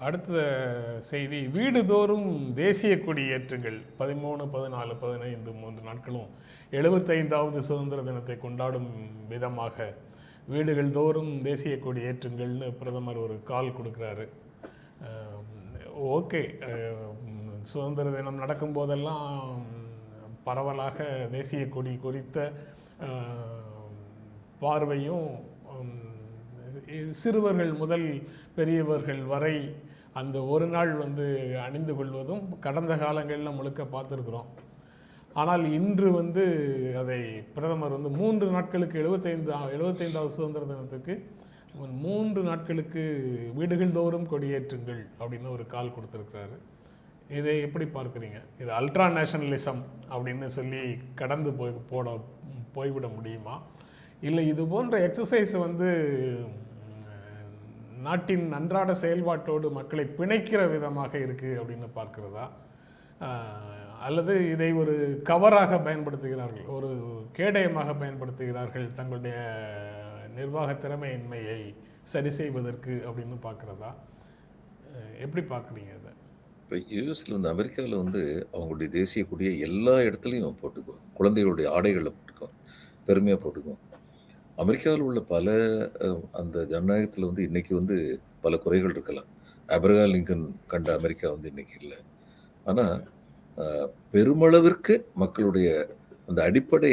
அடுத்த 0.05 0.39
செய்தி 1.09 1.37
வீடுதோறும் 1.55 2.27
தேசிய 2.59 2.93
கொடி 3.05 3.23
ஏற்றுங்கள். 3.35 3.77
பதிமூணு 3.99 4.43
பதினாலு 4.55 4.93
பதினைந்து 5.03 5.51
மூன்று 5.61 5.81
நாட்களும் 5.89 6.29
எழுபத்தைந்தாவது 6.79 7.59
சுதந்திர 7.69 8.01
தினத்தை 8.09 8.35
கொண்டாடும் 8.45 8.89
விதமாக 9.31 9.87
வீடுகள் 10.53 10.95
தோறும் 10.97 11.31
தேசிய 11.47 11.75
கொடி 11.83 12.01
ஏற்றுங்கள்னு 12.09 12.67
பிரதமர் 12.79 13.23
ஒரு 13.25 13.35
கால் 13.49 13.75
கொடுக்குறாரு. 13.77 14.25
ஓகே 16.17 16.41
சுதந்திர 17.71 18.11
தினம் 18.15 18.41
நடக்கும் 18.43 18.75
போதெல்லாம் 18.77 19.31
பரவலாக 20.47 21.07
தேசிய 21.35 21.63
கொடி 21.75 21.93
குறித்த 22.03 22.37
பார்வையும் 24.63 25.27
சிறுவர்கள் 27.21 27.73
முதல் 27.81 28.07
பெரியவர்கள் 28.57 29.23
வரை 29.33 29.55
அந்த 30.19 30.37
ஒரு 30.53 30.67
நாள் 30.75 30.91
வந்து 31.03 31.25
அணிந்து 31.65 31.93
கொள்வதும் 31.95 32.43
கடந்த 32.65 32.93
காலங்களில் 33.03 33.57
முழுக்க 33.57 33.83
பார்த்துருக்குறோம். 33.95 34.49
ஆனால் 35.41 35.63
இன்று 35.77 36.09
வந்து 36.19 36.43
அதை 37.01 37.19
பிரதமர் 37.55 37.95
வந்து 37.97 38.11
மூன்று 38.19 38.45
நாட்களுக்கு 38.55 38.95
எழுபத்தைந்து 39.01 39.51
எழுபத்தைந்தாவது 39.75 40.37
சுதந்திர 40.37 40.65
தினத்துக்கு 40.71 41.15
மூன்று 42.03 42.41
நாட்களுக்கு 42.49 43.01
வீடுகள் 43.57 43.97
தோறும் 43.97 44.29
கொடியேற்றுங்கள் 44.31 45.01
அப்படின்னு 45.19 45.49
ஒரு 45.55 45.63
கால் 45.73 45.95
கொடுத்துருக்கிறாரு. 45.95 46.57
இதை 47.37 47.55
எப்படி 47.65 47.85
பார்க்குறீங்க? 47.97 48.39
இது 48.61 48.69
அல்ட்ரா 48.79 49.05
நேஷனலிசம் 49.17 49.81
அப்படின்னு 50.13 50.47
சொல்லி 50.57 50.81
கடந்து 51.21 51.51
போய் 51.59 51.73
போட 51.91 52.13
போய்விட 52.75 53.07
முடியுமா? 53.17 53.55
இல்லை 54.27 54.43
இது 54.53 54.63
போன்ற 54.73 54.95
எக்ஸசைஸ் 55.07 55.55
வந்து 55.65 55.89
நாட்டின் 58.07 58.47
அன்றாட 58.59 58.91
செயல்பாட்டோடு 59.03 59.67
மக்களை 59.79 60.05
பிணைக்கிற 60.19 60.61
விதமாக 60.75 61.13
இருக்குது 61.25 61.59
அப்படின்னு 61.61 61.89
பார்க்குறதா? 61.99 62.45
அல்லது 64.07 64.33
இதை 64.53 64.69
ஒரு 64.81 64.95
கவராக 65.29 65.77
பயன்படுத்துகிறார்கள் 65.87 66.67
ஒரு 66.77 66.89
கேடயமாக 67.37 67.93
பயன்படுத்துகிறார்கள் 68.01 68.87
தங்களுடைய 68.99 69.37
நிர்வாக 70.37 70.73
திறமையின்மையை 70.83 71.59
சரி 72.13 72.31
செய்வதற்கு 72.39 72.93
அப்படின்னு 73.07 73.37
பார்க்குறதா? 73.45 73.91
எப்படி 75.25 75.43
பார்க்குறீங்க 75.53 75.91
அதை 75.99 76.11
இப்போ 76.61 76.75
யூஎஸில் 76.95 77.35
வந்து 77.37 77.51
அமெரிக்காவில் 77.53 78.01
வந்து 78.03 78.21
அவங்களுடைய 78.53 78.89
தேசிய 78.97 79.23
கொடியை 79.31 79.53
எல்லா 79.67 79.95
இடத்துலையும் 80.07 80.59
போட்டுக்குவோம் 80.61 81.03
குழந்தைகளுடைய 81.17 81.67
ஆடைகளில் 81.77 82.15
போட்டுக்குவோம் 82.17 82.55
பெருமையாக 83.07 83.39
போட்டுக்குவோம் 83.43 83.81
அமெரிக்காவில் 84.63 85.05
உள்ள 85.07 85.21
பல 85.33 85.47
அந்த 86.41 86.57
ஜனநாயகத்தில் 86.73 87.29
வந்து 87.29 87.45
இன்றைக்கி 87.47 87.73
வந்து 87.79 87.95
பல 88.45 88.57
குறைகள் 88.65 88.93
இருக்கலாம். 88.95 89.29
அப்ரஹாம் 89.69 90.13
லிங்கன் 90.13 90.45
கண்ட 90.73 90.89
அமெரிக்கா 90.99 91.27
வந்து 91.35 91.49
இன்றைக்கி 91.53 91.75
இல்லை. 91.81 91.99
ஆனால் 92.65 92.95
பெருமளவிற்கு 94.13 94.95
மக்களுடைய 95.23 95.69
அந்த 96.29 96.39
அடிப்படை 96.49 96.91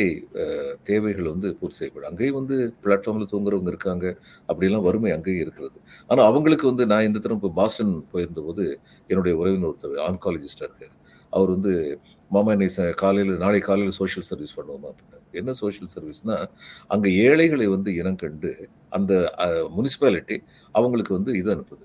தேவைகள் 0.88 1.28
வந்து 1.32 1.48
பூர்த்தி 1.58 1.78
செய்யப்படும். 1.78 2.08
அங்கேயும் 2.10 2.38
வந்து 2.38 2.56
பிளாட்ஃபார்மில் 2.82 3.30
தூங்குறவங்க 3.30 3.70
இருக்காங்க. 3.72 4.06
அப்படிலாம் 4.50 4.84
வறுமை 4.88 5.10
அங்கேயும் 5.16 5.42
இருக்கிறது. 5.44 5.78
ஆனால் 6.10 6.26
அவங்களுக்கு 6.30 6.66
வந்து 6.70 6.84
நான் 6.92 7.06
இந்த 7.08 7.20
தரம் 7.24 7.38
இப்போ 7.40 7.50
பாஸ்டன் 7.60 7.94
போயிருந்தபோது 8.12 8.64
என்னுடைய 9.10 9.34
உறவினர் 9.40 9.70
ஒருத்தர் 9.70 10.02
ஆன்காலஜிஸ்டாக 10.08 10.68
இருக்கார். 10.70 10.96
அவர் 11.36 11.52
வந்து 11.54 11.72
மாமா 12.34 12.52
என்னை 12.56 12.68
காலையில் 13.04 13.32
நாளை 13.44 13.60
காலையில் 13.68 13.98
சோஷியல் 14.00 14.28
சர்வீஸ் 14.30 14.56
பண்ணுவோமா? 14.58 14.90
அப்படின்னா 14.92 15.18
என்ன 15.40 15.50
சோஷியல் 15.62 15.90
சர்வீஸ்னால் 15.94 16.46
அங்கே 16.94 17.10
ஏழைகளை 17.24 17.66
வந்து 17.76 17.90
இனம் 18.00 18.20
கண்டு 18.22 18.52
அந்த 18.96 19.12
முனிசிபாலிட்டி 19.76 20.36
அவங்களுக்கு 20.74 21.12
வந்து 21.18 21.32
இது 21.40 21.50
அனுப்புது. 21.54 21.84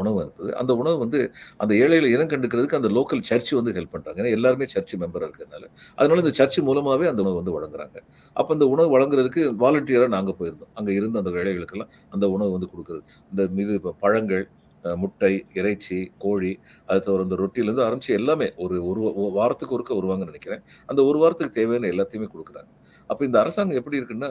உணவு 0.00 0.18
அனுப்புது. 0.22 0.50
அந்த 0.60 0.72
உணவு 0.80 0.96
வந்து 1.04 1.20
அந்த 1.62 1.72
ஏழைகளை 1.82 2.08
இனம் 2.14 2.30
கண்டுக்கிறதுக்கு 2.32 2.78
அந்த 2.80 2.90
லோக்கல் 2.96 3.22
சர்ச்சு 3.30 3.52
வந்து 3.58 3.72
ஹெல்ப் 3.78 3.92
பண்ணுறாங்க 3.94 4.20
ஏன்னா 4.22 4.32
எல்லாருமே 4.38 4.66
சர்ச் 4.74 4.94
மெம்பராக 5.02 5.28
இருக்கிறதுனால. 5.28 5.64
அதனால 5.98 6.22
இந்த 6.24 6.32
சர்ச் 6.40 6.58
மூலமாகவே 6.68 7.08
அந்த 7.12 7.22
உணவு 7.24 7.38
வந்து 7.40 7.54
வழங்குறாங்க. 7.58 7.98
அப்போ 8.36 8.52
அந்த 8.56 8.68
உணவு 8.74 8.90
வழங்குறதுக்கு 8.96 9.42
வாலண்டியராக 9.64 10.12
நாங்கள் 10.16 10.38
போயிருந்தோம். 10.40 10.72
அங்கே 10.80 10.94
இருந்து 11.00 11.20
அந்த 11.22 11.32
ஏழைகளுக்கெல்லாம் 11.42 11.92
அந்த 12.16 12.24
உணவு 12.36 12.52
வந்து 12.56 12.70
கொடுக்குறது. 12.72 13.04
இந்த 13.32 13.48
இது 13.64 13.74
இப்போ 13.80 13.92
பழங்கள் 14.04 14.46
முட்டை 14.84 15.32
இறைச்சி 15.60 15.96
கோழி 16.24 16.50
அது 16.88 17.00
தவிர 17.06 17.24
இந்த 17.26 17.36
ரொட்டிலேருந்து 17.42 17.84
ஆரம்பித்து 17.86 18.12
எல்லாமே 18.20 18.46
ஒரு 18.64 18.76
ஒரு 18.90 19.00
வாரத்துக்கு 19.38 19.74
ஒருக்க 19.76 19.92
வருவாங்கன்னு 19.98 20.32
நினைக்கிறேன். 20.32 20.62
அந்த 20.88 21.00
ஒரு 21.10 21.18
வாரத்துக்கு 21.22 21.56
தேவையான 21.60 21.88
எல்லாத்தையுமே 21.94 22.28
கொடுக்குறாங்க. 22.34 22.70
அப்போ 23.10 23.22
இந்த 23.28 23.38
அரசாங்கம் 23.44 23.78
எப்படி 23.80 23.98
இருக்குன்னா 24.00 24.30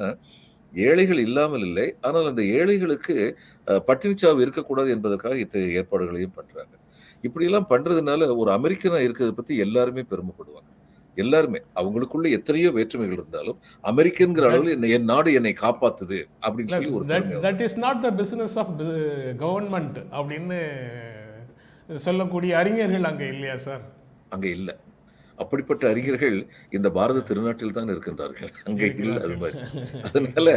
ஏழைகள் 0.73 1.17
இல்லாமல் 1.17 1.59
இல்லை. 1.59 1.95
ஆனால் 2.01 2.25
அந்த 2.25 2.43
ஏழைகளுக்கு 2.43 3.37
பட்டினிச்சாவு 3.67 4.41
இருக்கக்கூடாது 4.41 4.89
என்பதற்காக 4.89 5.37
இத்தகைய 5.37 5.79
ஏற்பாடுகளையும் 5.79 6.33
பண்றாங்க. 6.35 6.75
இப்படியெல்லாம் 7.21 7.65
பண்றதுனால 7.69 8.35
ஒரு 8.35 8.51
அமெரிக்கனா 8.51 9.07
இருக்கிறத 9.07 9.31
பத்தி 9.31 9.57
எல்லாருமே 9.57 10.01
பெருமைப்படுவாங்க. 10.01 10.75
எல்லாருமே. 11.15 11.61
அவங்களுக்குள்ள 11.75 12.29
எத்தனையோ 12.29 12.71
வேற்றுமைகள் 12.71 13.17
இருந்தாலும் 13.17 13.59
அமெரிக்கன்கிற 13.83 14.47
அளவில் 14.47 14.79
என்னை- 14.79 14.91
என் 14.91 15.03
நாடு 15.03 15.33
என்னை 15.33 15.53
காப்பாத்துது 15.61 16.27
அப்படின்னு 16.41 16.67
சொல்லி 16.67 16.89
ஒரு 16.89 17.05
that 17.39 17.59
is 17.59 17.77
not 17.77 18.01
the 18.01 18.11
business 18.11 18.55
of 18.55 18.81
government 19.39 20.05
அப்படின்னு 20.11 20.65
சொல்லக்கூடிய 21.95 22.57
அறிஞர்கள் 22.57 23.03
அங்கே 23.03 23.27
இல்லையா 23.27 23.57
சார்? 23.57 23.81
அங்க 24.29 24.47
இல்லை. 24.47 24.75
அப்படிப்பட்ட 25.41 25.83
அறிஞர்கள் 25.91 26.37
இந்த 26.77 26.87
பாரத 26.97 27.23
திருநாட்டில் 27.29 27.73
தான் 27.77 27.91
இருக்கின்றார்கள். 27.93 28.51
அங்கே 28.67 28.87
இல்லை 29.01 29.17
அது 29.25 29.35
மாதிரி. 29.41 29.59
அதனால 30.07 30.47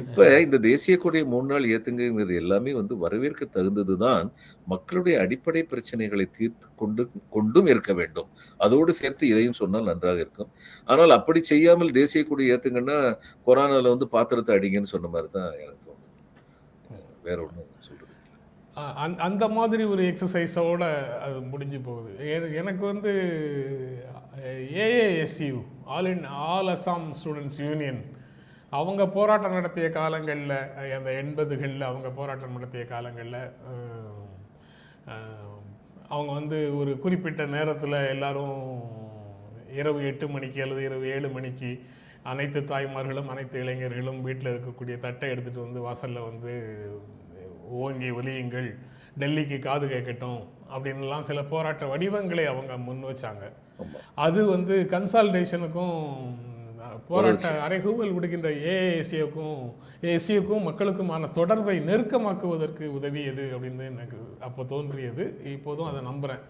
இப்ப 0.00 0.28
இந்த 0.46 0.58
தேசிய 0.68 0.94
கொடியை 1.02 1.24
மூணு 1.34 1.48
நாள் 1.52 1.68
ஏத்துங்கிறது 1.74 2.34
எல்லாமே 2.42 2.72
வந்து 2.80 2.96
வரவேற்க 3.04 3.48
தகுந்தது 3.56 3.96
தான் 4.04 4.28
மக்களுடைய 4.74 5.16
அடிப்படை 5.24 5.62
பிரச்சனைகளை 5.72 6.26
தீர்த்து 6.38 6.68
கொண்டு 6.82 7.04
கொண்டும் 7.36 7.70
இருக்க 7.74 7.92
வேண்டும். 8.00 8.28
அதோடு 8.66 8.94
சேர்த்து 9.00 9.24
இதையும் 9.32 9.58
சொன்னால் 9.62 9.90
நன்றாக 9.90 10.18
இருக்கும். 10.24 10.50
ஆனால் 10.88 11.16
அப்படி 11.18 11.42
செய்யாமல் 11.52 11.96
தேசிய 12.00 12.22
கொடி 12.30 12.46
ஏத்துங்கன்னா 12.54 12.98
கொரோனால 13.48 13.84
வந்து 13.94 14.08
பாத்திரத்தை 14.16 14.54
அடிங்கன்னு 14.58 14.92
சொன்ன 14.94 15.10
மாதிரி 15.14 15.30
தான் 15.38 15.50
எனக்கு 15.64 15.82
தோணுது. 15.86 16.08
வேற 17.28 17.38
ஒன்றும் 17.46 17.70
சொல்றது 17.88 18.03
அந் 18.96 19.18
அந்த- 19.18 19.48
மாதிரி 19.48 19.84
ஒரு 19.84 20.02
எக்ஸசைஸோட 20.02 20.84
அது 21.20 21.40
முடிஞ்சு 21.40 21.80
போகுது. 21.80 22.10
எனக்கு 22.54 22.84
வந்து 22.86 23.12
AASU 24.76 25.56
all 25.84 26.06
in 26.06 26.24
all 26.24 26.68
Assam 26.68 27.06
students 27.14 27.58
union 27.58 28.00
அவங்க 28.70 29.08
போராட்டம் 29.08 29.52
நடத்திய 29.52 29.90
காலங்களில் 29.90 30.56
அந்த 30.94 31.10
எண்பதுகளில் 31.22 31.80
அவங்க 31.80 32.10
போராட்டம் 32.10 32.52
நடத்திய 32.52 32.84
காலங்களில் 32.84 33.40
அவங்க 36.08 36.32
வந்து 36.32 36.76
ஒரு 36.76 36.98
குறிப்பிட்ட 36.98 37.44
நேரத்தில் 37.46 38.08
எல்லாரும் 38.08 38.56
இரவு 39.72 40.04
எட்டு 40.04 40.28
மணிக்கு 40.28 40.62
அல்லது 40.62 40.84
இரவு 40.84 41.08
ஏழு 41.08 41.28
மணிக்கு 41.28 41.70
அனைத்து 42.22 42.60
தாய்மார்களும் 42.60 43.26
அனைத்து 43.26 43.60
இளைஞர்களும் 43.60 44.22
வீட்டில் 44.22 44.52
இருக்கக்கூடிய 44.52 44.98
தட்டை 44.98 45.30
எடுத்துகிட்டு 45.30 45.60
வந்து 45.60 45.80
வாசலில் 45.80 46.20
வந்து 46.20 46.52
ஓங்கி 47.82 48.10
ஒலியுங்கள் 48.10 48.68
டெல்லிக்கு 49.20 49.58
காது 49.58 49.86
கேட்கட்டும் 49.86 50.40
அப்படின்லாம் 50.74 51.28
சில 51.28 51.42
போராட்ட 51.42 51.84
வடிவங்களை 51.86 52.44
அவங்க 52.46 52.76
முன் 52.76 53.04
வச்சாங்க. 53.04 53.44
அது 54.14 54.40
வந்து 54.46 54.74
கன்சால்டேஷனுக்கும் 54.90 55.98
போராட்ட 57.08 57.48
அறைகூவல் 57.66 58.14
விடுகின்ற 58.14 58.48
ஏஏசியுக்கும் 58.72 59.60
ஏசியுக்கும் 60.12 60.66
மக்களுக்குமான 60.68 61.30
தொடர்பை 61.32 61.76
நெருக்கமாக்குவதற்கு 61.80 62.86
உதவியது 62.98 63.44
அப்படின்னு 63.54 63.84
எனக்கு 63.92 64.18
அப்போ 64.40 64.64
தோன்றியது. 64.64 65.26
இப்போதும் 65.54 65.90
அதை 65.90 66.02
நம்புகிறேன் 66.10 66.44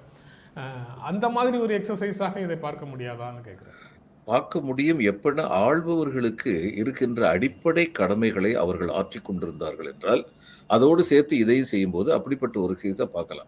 அந்த 1.10 1.28
மாதிரி 1.28 1.56
ஒரு 1.58 1.72
எக்ஸசைஸாக 1.78 2.36
இதை 2.36 2.56
பார்க்க 2.56 2.92
முடியாதான்னு 2.92 3.42
கேட்குறேன் 3.48 3.80
பார்க்க 4.24 4.60
முடியும் 4.60 4.98
எப்படி 4.98 5.42
ஆள்பவர்களுக்கு 5.42 6.76
இருக்கின்ற 6.76 7.28
அடிப்படை 7.28 7.90
கடமைகளை 7.90 8.54
அவர்கள் 8.54 8.88
ஆற்றி 8.88 9.22
கொண்டிருந்தார்கள் 9.22 9.92
என்றால் 9.92 10.26
அதோடு 10.66 11.04
சேர்த்து 11.04 11.36
இதையும் 11.36 11.64
செய்யும்போது 11.64 12.12
அப்படிப்பட்ட 12.12 12.60
ஒரு 12.60 12.76
சீஸை 12.82 13.04
பார்க்கலாம். 13.04 13.46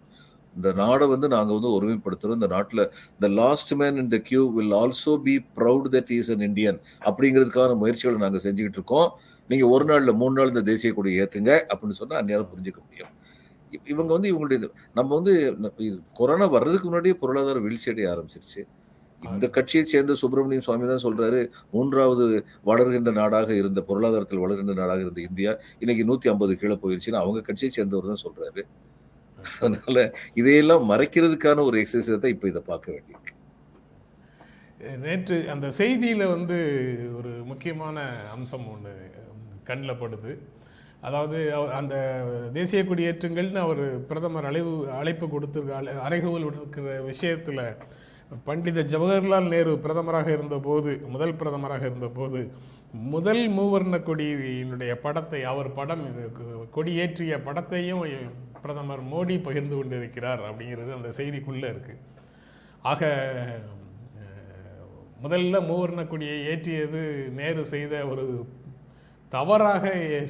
இந்த 0.57 0.73
நாடை 0.73 1.07
வந்து 1.07 1.29
நாங்கள் 1.29 1.61
வந்து 1.61 1.83
ஒருமைப்படுத்துகிறோம் 1.83 2.33
இந்த 2.33 2.47
நாட்டில் 2.47 2.93
the 3.21 3.29
last 3.29 3.73
man 3.73 3.97
in 3.97 4.09
the 4.09 4.19
queue 4.19 4.55
will 4.55 4.73
also 4.73 5.17
be 5.17 5.45
proud 5.57 5.85
that 5.91 6.11
is 6.11 6.31
an 6.31 6.41
Indian 6.41 6.81
அப்படிங்கிறதுக்கான 7.01 7.77
முயற்சிகளை 7.77 8.29
நாங்கள் 8.29 8.53
செஞ்சுக்கிட்டு 8.53 8.73
இருக்கோம். 8.73 9.13
நீங்கள் 9.49 9.69
ஒரு 9.69 9.85
நாளில் 9.85 10.15
மூணு 10.15 10.35
நாள் 10.35 10.49
இந்த 10.49 10.63
தேசிய 10.63 10.93
கொடி 10.93 11.21
ஏற்றுங்க 11.21 11.61
அப்படின்னு 11.75 11.91
சொன்னால் 11.91 12.25
அந்நேரம் 12.25 12.49
புரிஞ்சுக்க 12.49 12.79
முடியும். 12.85 13.25
இவங்க 13.85 14.13
வந்து 14.13 14.31
இவங்களுடைய 14.33 14.53
இது- 14.53 14.71
நம்ம 14.95 15.15
வந்து 15.15 15.57
கொரோனா 16.15 16.47
வர்றதுக்கு 16.47 16.85
முன்னாடியே 16.85 17.15
பொருளாதார 17.15 17.59
வீழ்ச்சி 17.59 17.91
அடைய 17.91 18.11
ஆரம்பிச்சிருச்சு. 18.11 18.67
இந்த 19.23 19.49
கட்சியை 19.49 19.85
சேர்ந்த 19.85 20.15
சுப்பிரமணியம் 20.15 20.63
சுவாமி 20.63 20.87
தான் 20.87 21.03
சொல்றாரு 21.03 21.41
மூன்றாவது 21.71 22.25
வளர்கின்ற 22.65 23.13
நாடாக 23.13 23.55
இருந்த 23.55 23.81
பொருளாதாரத்தில் 23.81 24.39
வளர்கின்ற 24.39 24.75
நாடாக 24.75 25.01
இருந்த 25.01 25.21
இந்தியா 25.21 25.53
இன்னைக்கு 25.79 26.05
நூத்தி 26.05 26.29
ஐம்பது 26.29 26.57
கீழே 26.57 26.79
போயிருச்சுன்னு 26.83 27.23
அவங்க 27.23 27.41
கட்சியை 27.41 27.73
சேர்ந்தவர் 27.73 28.07
தான் 28.07 28.25
சொல்றாரு. 28.25 28.63
அதனால 29.61 29.99
இதையெல்லாம் 30.35 30.91
மறைக்கிறதுக்கான 30.91 31.65
ஒரு 31.65 31.79
எக்ஸசைஸ் 31.81 32.19
தான் 32.19 32.31
இப்ப 32.31 32.49
இதை 32.49 32.63
பார்க்க 32.67 32.93
வேண்டியிருக்கு. 32.93 33.33
நேற்று 34.99 35.51
அந்த 35.51 35.73
செய்தியில் 35.79 36.29
வந்து 36.29 36.59
ஒரு 37.17 37.31
முக்கியமான 37.45 37.99
அம்சம் 38.31 38.73
ஒன்று 38.73 38.95
கண்ணில் 39.65 40.01
படுது. 40.01 40.33
அதாவது 41.01 41.55
அவர் 41.55 41.71
அந்த 41.71 41.95
தேசிய 42.53 42.85
குடியேற்றங்கள்னு 42.85 43.59
அவர் 43.59 44.07
பிரதமர் 44.07 44.45
அழைவு 44.45 44.93
அழைப்பு 44.93 45.27
கொடுத்துருக்க 45.27 45.81
அழை- 45.81 45.97
விடுக்கிற 46.43 47.03
விஷயத்தில் 47.03 47.63
பண்டித 48.45 48.81
ஜவஹர்லால் 48.83 49.49
நேரு 49.49 49.73
பிரதமராக 49.77 50.29
இருந்தபோது 50.29 50.93
முதல் 51.09 51.37
பிரதமராக 51.37 51.83
இருந்தபோது 51.85 52.41
முதல் 53.11 53.45
மூவர்ண 53.49 53.97
கொடியினுடைய 54.01 54.93
படத்தை 55.01 55.41
அவர் 55.45 55.71
படம் 55.73 56.05
கொடியேற்றிய 56.75 57.39
படத்தையும் 57.45 58.05
பிரதமர் 58.63 59.03
மோடி 59.13 59.37
பகிர்ந்து 59.43 59.75
கொண்டிருக்கிறார் 59.77 60.43
அப்படிங்கிறது 60.45 60.93
அந்த 60.95 61.11
செய்திக்குள்ளே 61.17 61.69
இருக்குது 61.69 62.03
ஆக 62.83 63.11
முதல்ல 65.23 65.61
மூவர்ண 65.61 66.01
கொடியை 66.07 66.39
ஏற்றியது 66.47 67.03
நேரு 67.31 67.63
செய்த 67.67 67.95
ஒரு 68.07 68.25
தவறாக 69.37 69.85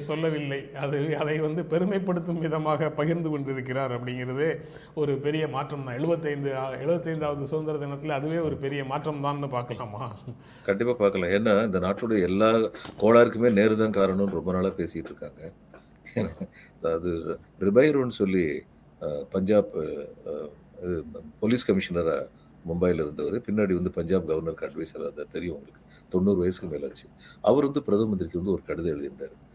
சொல்லவில்லை. 0.07 0.59
அது 0.83 0.97
அதை 1.21 1.35
வந்து 1.45 1.61
பெருமைப்படுத்தும் 1.73 2.41
விதமாக 2.45 2.89
பகிர்ந்து 2.99 3.29
கொண்டிருக்கிறார் 3.33 3.93
அப்படிங்கிறதே 3.97 4.49
ஒரு 5.01 5.13
பெரிய 5.25 5.43
மாற்றம் 5.55 5.85
தான். 5.87 5.97
எழுபத்தைந்து 5.99 6.49
எழுபத்தைந்தாவது 6.83 7.49
சுதந்திர 7.51 7.77
தினத்தில் 7.83 8.17
அதுவே 8.19 8.39
ஒரு 8.47 8.57
பெரிய 8.65 8.81
மாற்றம் 8.91 9.23
தான்னு 9.25 9.49
பார்க்கலாமா? 9.57 10.03
கண்டிப்பாக 10.69 10.97
பார்க்கலாம். 11.03 11.33
ஏன்னா 11.37 11.53
இந்த 11.69 11.81
நாட்டுடைய 11.85 12.29
எல்லா 12.29 12.49
கோளாருக்குமே 13.03 13.51
நேரு 13.59 13.77
தான் 13.83 13.97
காரணம்னு 13.99 14.37
ரொம்ப 14.39 14.53
நாளாக 14.57 14.75
பேசிகிட்டு 14.81 15.11
இருக்காங்க. 15.13 15.43
அது 16.95 17.11
ரிபைரோன்னு 17.67 18.19
சொல்லி 18.21 18.45
பஞ்சாப் 19.33 19.73
போலீஸ் 21.41 21.67
கமிஷனராக 21.69 22.21
மும்பையில் 22.69 23.01
இருந்தவர். 23.03 23.35
பின்னாடி 23.47 23.73
வந்து 23.79 23.91
பஞ்சாப் 23.97 24.29
கவர்னருக்கு 24.29 24.67
அட்வைசராக 24.67 25.07
இருந்தார். 25.07 25.33
தெரியும் 25.35 25.57
உங்களுக்கு. 25.59 25.81
தொண்ணூறு 26.09 26.37
வயசுக்கு 26.37 26.77
மேலாச்சு. 26.77 27.11
அவர் 27.41 27.63
வந்து 27.63 27.83
பிரதம 27.83 28.09
மந்திரிக்கு 28.09 28.37
வந்து 28.37 28.53
ஒரு 28.53 28.63
கடிதம் 28.65 28.91
எழுதியிருந்தார். 28.91 29.45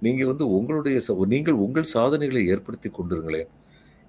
நீங்கள் 0.00 0.26
வந்து 0.26 0.52
உங்களுடைய 0.52 1.00
ச- 1.08 1.26
நீங்கள் 1.26 1.54
உங்கள் 1.54 1.82
சாதனைகளை 1.82 2.46
ஏற்படுத்தி 2.46 2.88
கொண்டிருங்களேன். 2.88 3.48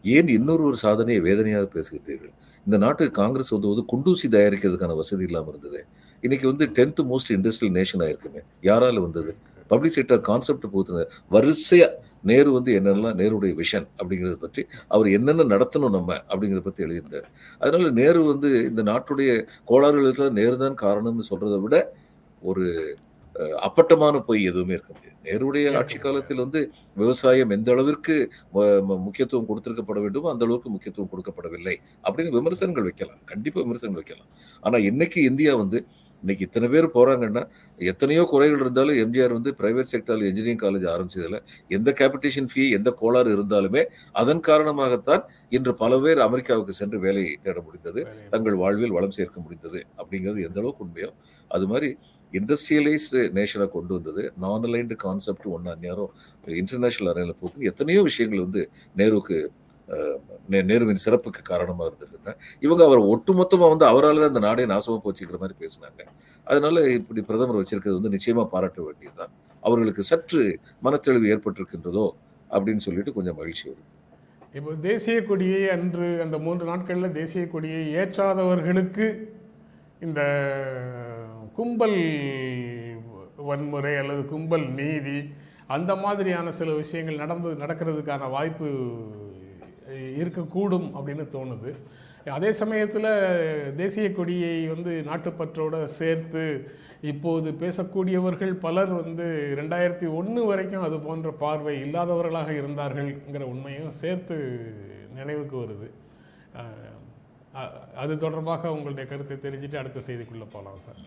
ஏன் 0.04 0.28
இன்னொரு 0.28 0.64
ஒரு 0.64 0.76
சாதனையை 0.76 1.24
வேதனையாக 1.24 1.70
பேசுகிறீர்கள்? 1.74 2.34
இந்த 2.66 2.78
நாட்டுக்கு 2.78 3.22
காங்கிரஸ் 3.22 3.50
வந்து 3.50 3.68
வந்து 3.68 3.98
குண்டூசி 3.98 4.28
தயாரிக்கிறதுக்கான 4.28 4.96
வசதி 4.96 5.24
இல்லாமல் 5.24 5.58
இருந்தது. 5.58 5.86
இன்னைக்கு 6.22 6.48
வந்து 6.48 6.66
டென்த் 6.66 7.08
மோஸ்ட் 7.08 7.32
இண்டஸ்ட்ரியல் 7.32 7.74
நேஷன் 7.74 7.98
ஆயிருக்குங்க 7.98 8.44
யாரால 8.62 9.02
வந்தது? 9.02 9.36
பப்ளிக் 9.68 9.94
செக்டர் 9.96 10.22
கான்செப்ட் 10.22 10.66
போத்துன 10.66 11.06
வரிசையா 11.32 11.88
நேரு 12.30 12.50
வந்து 12.58 12.72
என்னென்னலாம் 12.80 13.20
நேருடைய 13.22 13.54
விஷன் 13.62 13.88
அப்படிங்கிறத 14.00 14.38
பற்றி 14.46 14.64
அவர் 14.96 15.08
என்னென்ன 15.18 15.48
நடத்தணும் 15.54 15.96
நம்ம 15.98 16.10
அப்படிங்கிறத 16.32 16.64
பற்றி 16.68 16.86
எழுதியிருந்தார். 16.88 17.30
அதனால 17.62 17.92
நேரு 18.02 18.20
வந்து 18.32 18.50
இந்த 18.72 18.84
நாட்டுடைய 18.92 19.32
கோளாறுகளுக்கு 19.72 20.28
நேரு 20.42 20.58
தான் 20.66 20.82
காரணம்னு 20.84 21.30
சொல்றதை 21.32 21.60
விட 21.66 21.78
ஒரு 22.52 22.66
அப்பட்டமான 23.66 24.16
பொய் 24.28 24.42
எதுவுமே 24.50 24.74
இருக்க 24.76 24.92
முடியாது. 24.96 25.18
நேருடைய 25.28 25.66
ஆட்சி 25.80 25.98
காலத்தில் 26.06 26.42
வந்து 26.44 26.62
விவசாயம் 27.02 27.52
எந்த 27.56 27.70
அளவிற்கு 27.76 28.16
முக்கியத்துவம் 29.06 29.48
கொடுத்திருக்கப்பட 29.50 30.00
வேண்டுமோ 30.06 30.32
அந்த 30.34 30.44
அளவுக்கு 30.48 30.70
முக்கியத்துவம் 30.74 31.12
கொடுக்கப்படவில்லை 31.14 31.76
அப்படின்னு 32.06 32.36
விமர்சனங்கள் 32.38 32.88
வைக்கலாம். 32.90 33.22
கண்டிப்பா 33.32 33.60
விமர்சனங்கள் 33.66 34.02
வைக்கலாம். 34.02 34.30
ஆனா 34.64 34.78
இன்னைக்கு 34.90 35.22
இந்தியா 35.32 35.54
வந்து 35.64 35.80
இன்னைக்கு 36.24 36.44
இத்தனை 36.46 36.68
பேர் 36.70 36.88
போறாங்கன்னா 36.94 37.42
எத்தனையோ 37.80 38.24
குறைகள் 38.30 38.60
இருந்தாலும் 38.60 38.98
எம்ஜிஆர் 39.02 39.34
வந்து 39.34 39.52
பிரைவேட் 39.60 39.90
செக்டர்ல 39.92 40.28
இன்ஜினியரிங் 40.28 40.62
காலேஜ் 40.62 40.86
ஆரம்பிச்சதுல 40.92 41.38
எந்த 41.72 41.92
கேபிட்டேஷன் 42.00 42.50
ஃபீ 42.52 42.64
எந்த 42.78 42.90
கோளாறு 43.00 43.30
இருந்தாலுமே 43.36 43.84
அதன் 44.16 44.42
காரணமாகத்தான் 44.48 45.24
இன்று 45.52 45.74
பல 45.80 46.00
பேர் 46.02 46.22
அமெரிக்காவுக்கு 46.26 46.74
சென்று 46.78 47.00
வேலையை 47.06 47.34
தேட 47.42 47.60
முடிந்தது 47.62 48.04
தங்கள் 48.30 48.58
வாழ்வில் 48.62 48.96
வளம் 48.98 49.16
சேர்க்க 49.18 49.40
முடிந்தது 49.42 49.82
அப்படிங்கிறது 49.98 50.46
எந்த 50.48 50.60
அளவுக்கு 50.62 50.86
உண்மையோ. 50.86 51.10
அது 51.52 51.66
மாதிரி 51.68 51.90
இண்டஸ்ட்ரியலைஸ்டு 52.34 53.22
நேஷனை 53.36 53.66
கொண்டு 53.70 53.94
வந்தது 53.94 54.22
நான் 54.38 54.66
அலைன்டு 54.68 54.96
கான்செப்ட் 55.02 55.48
ஒன்று 55.52 55.72
அந்நேரம் 55.74 56.12
இன்டர்நேஷனல் 56.62 57.12
அரேனில் 57.12 57.40
போது 57.40 57.66
எத்தனையோ 57.68 58.02
விஷயங்கள் 58.04 58.46
வந்து 58.46 58.62
நேருவுக்கு 58.96 59.38
அஹ், 59.40 59.50
நே- 59.50 59.61
நேருவின் 60.70 61.02
சிறப்புக்கு 61.06 61.42
காரணமாக 61.52 61.88
இருந்திருக்குன்னா 61.90 62.34
இவங்க 62.66 62.82
அவர் 62.88 63.02
ஒட்டுமொத்தமாக 63.14 63.72
வந்து 63.74 63.86
அவரால் 63.92 64.22
தான் 64.24 64.32
இந்த 64.34 64.44
நாடே 64.48 64.66
நாசமாக 64.74 65.02
போச்சுக்கிற 65.06 65.38
மாதிரி 65.44 65.56
பேசினாங்க. 65.64 66.02
அதனால 66.48 66.84
இப்படி 67.00 67.22
பிரதமர் 67.30 67.60
வச்சிருக்கிறது 67.62 68.00
வந்து 68.00 68.14
நிச்சயமாக 68.16 68.48
பாராட்ட 68.54 68.80
வேண்டியதுதான். 68.88 69.34
அவர்களுக்கு 69.64 70.04
சற்று 70.12 70.44
மனத்தெளிவு 70.86 71.32
ஏற்பட்டிருக்கின்றதோ 71.34 72.06
அப்படின்னு 72.50 72.84
சொல்லிட்டு 72.88 73.18
கொஞ்சம் 73.18 73.38
மகிழ்ச்சி 73.40 73.66
வருது. 73.70 73.90
இப்போ 74.58 74.72
தேசிய 74.88 75.18
கொடியை 75.28 75.62
அன்று 75.76 76.08
அந்த 76.24 76.38
மூன்று 76.46 76.66
நாட்களில் 76.72 77.16
தேசிய 77.20 77.44
கொடியை 77.54 77.84
ஏற்றாதவர்களுக்கு 78.00 79.06
இந்த 80.06 80.22
கும்பல் 81.58 82.00
வன்முறை 83.50 83.94
அல்லது 84.02 84.24
கும்பல் 84.34 84.66
நீதி 84.80 85.20
அந்த 85.76 85.92
மாதிரியான 86.04 86.52
சில 86.60 86.70
விஷயங்கள் 86.82 87.22
நடந்து 87.24 87.50
நடக்கிறதுக்கான 87.62 88.30
வாய்ப்பு 88.30 88.70
இருக்கக்கூடும் 90.22 90.88
அப்படின்னு 90.98 91.26
தோணுது. 91.36 91.72
அதே 92.36 92.50
சமயத்தில் 92.60 93.10
தேசிய 93.80 94.08
கொடியை 94.18 94.54
வந்து 94.74 94.92
நாட்டுப்பற்றோடு 95.08 95.80
சேர்த்து 96.00 96.44
இப்போது 97.12 97.52
பேசக்கூடியவர்கள் 97.64 98.54
பலர் 98.66 98.92
வந்து 99.02 99.28
ரெண்டாயிரத்தி 99.60 100.08
ஒன்று 100.20 100.42
வரைக்கும் 100.50 100.86
அது 100.88 101.00
போன்ற 101.08 101.32
பார்வை 101.44 101.76
இல்லாதவர்களாக 101.86 102.52
இருந்தார்கள்ங்கிற 102.62 103.46
உண்மையும் 103.54 103.94
சேர்த்து 104.02 104.38
நினைவுக்கு 105.20 105.58
வருது. 105.64 105.90
அது 108.02 108.14
தொடர்பாக 108.26 108.74
உங்களுடைய 108.76 109.06
கருத்தை 109.10 109.38
தெரிஞ்சுட்டு 109.38 109.82
அடுத்த 109.82 110.04
செய்திக்குள்ளே 110.08 110.48
போகலாம் 110.56 110.84
சார். 110.86 111.02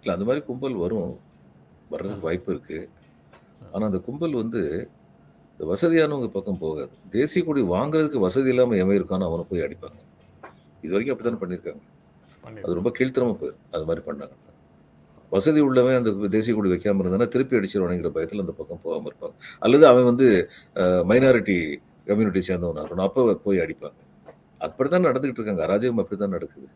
இல்லை 0.00 0.14
அந்த 0.16 0.26
மாதிரி 0.28 0.42
கும்பல் 0.48 0.82
வரும். 0.84 1.12
வர்றதுக்கு 1.92 2.28
வாய்ப்பு 2.28 2.50
இருக்குது 2.54 2.88
ஆனால் 3.72 3.88
அந்த 3.90 4.00
கும்பல் 4.06 4.40
வந்து 4.42 4.62
இந்த 5.58 5.66
வசதியானவங்க 5.70 6.26
பக்கம் 6.34 6.58
போகாது. 6.64 6.92
தேசிய 7.14 7.40
கொடி 7.44 7.62
வாங்குறதுக்கு 7.72 8.18
வசதி 8.24 8.50
இல்லாமல் 8.52 8.80
எவன் 8.82 8.96
இருக்கானோ 8.98 9.24
அவனை 9.30 9.44
போய் 9.48 9.62
அடிப்பாங்க. 9.64 9.98
இது 10.84 10.90
வரைக்கும் 10.92 11.14
அப்படித்தானே 11.14 11.40
பண்ணியிருக்காங்க. 11.40 11.80
பண்ணி 12.44 12.60
அது 12.66 12.76
ரொம்ப 12.78 12.90
கீழ்த்தரமா 12.98 13.34
போயிடும் 13.40 13.64
அது 13.76 13.84
மாதிரி 13.88 14.02
பண்ணாங்க. 14.08 14.36
வசதி 15.32 15.60
உள்ளவன் 15.68 15.98
அந்த 16.00 16.28
தேசிய 16.34 16.52
கொடி 16.56 16.70
வைக்காம 16.74 17.02
இருந்தானா 17.04 17.28
திருப்பி 17.34 17.56
அடிச்சிருவானுங்கிற 17.58 18.10
பயத்தில் 18.18 18.44
அந்த 18.44 18.54
பக்கம் 18.60 18.82
போகாமல் 18.84 19.10
இருப்பாங்க. 19.10 19.34
அல்லது 19.64 19.84
அவன் 19.90 20.06
வந்து 20.10 20.28
மைனாரிட்டி 21.10 21.56
கம்யூனிட்டி 22.10 22.42
சேர்ந்தவனா 22.50 22.82
இருக்கணும். 22.84 23.08
அப்போ 23.08 23.34
போய் 23.48 23.62
அடிப்பாங்க. 23.64 23.98
அப்படித்தான் 24.68 25.06
நடந்துகிட்டு 25.08 25.40
இருக்காங்க. 25.40 25.64
அராஜகம் 25.68 26.00
அப்படித்தான் 26.04 26.34
நடக்குது. 26.36 26.68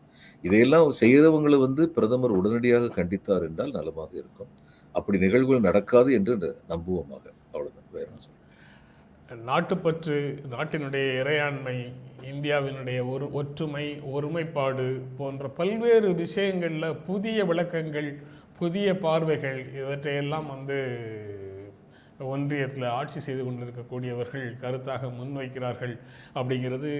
இதையெல்லாம் 0.43 0.85
செய்கிறவங்களை 1.01 1.59
வந்து 1.67 1.85
பிரதமர் 1.97 2.37
உடனடியாக 2.41 2.91
கண்டித்தார் 2.99 3.47
என்றால் 3.49 3.75
நலமாக 3.79 4.11
இருக்கும். 4.23 4.51
அப்படி 4.95 5.17
நிகழ்வுகள் 5.25 5.67
நடக்காது 5.69 6.09
என்று 6.19 6.33
நம்புவோமாக. 6.73 7.25
அவ்வளவுதான். 7.53 7.89
வேற. 7.97 8.09
நாட்டுப்பற்று 9.37 10.15
நாட்டினுடைய 10.51 11.07
இறையாண்மை 11.21 11.93
இந்தியாவினுடைய 12.31 13.09
ஒரு 13.09 13.31
ஒற்றுமை 13.31 13.99
ஒருமைப்பாடு 14.01 15.05
போன்ற 15.17 15.47
பல்வேறு 15.47 16.15
விஷயங்களில் 16.15 16.99
புதிய 17.05 17.45
விளக்கங்கள் 17.45 18.09
புதிய 18.57 18.97
பார்வைகள் 18.97 19.59
இவற்றையெல்லாம் 19.73 20.47
வந்து 20.47 20.77
ஒன்றியத்தில் 22.19 22.87
ஆட்சி 22.89 23.19
செய்து 23.19 23.43
கொண்டிருக்கக்கூடியவர்கள் 23.43 24.47
கருத்தாக 24.61 25.09
முன்வைக்கிறார்கள் 25.19 25.95
அப்படிங்கிறது 26.35 26.91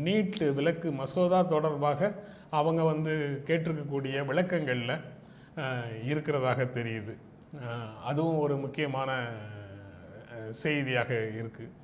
நீட்டு 0.00 0.54
விலக்கு 0.54 0.92
மசோதா 0.92 1.42
தொடர்பாக 1.42 2.12
அவங்க 2.50 2.82
வந்து 2.82 3.42
கேட்டிருக்கக்கூடிய 3.46 4.26
விளக்கங்களில் 4.26 4.96
இருக்கிறதாக 6.10 6.60
தெரியுது. 6.72 7.14
அதுவும் 8.04 8.38
ஒரு 8.38 8.56
முக்கியமான 8.56 9.10
செய்தியாக 10.50 11.14
இருக்குது 11.14 11.76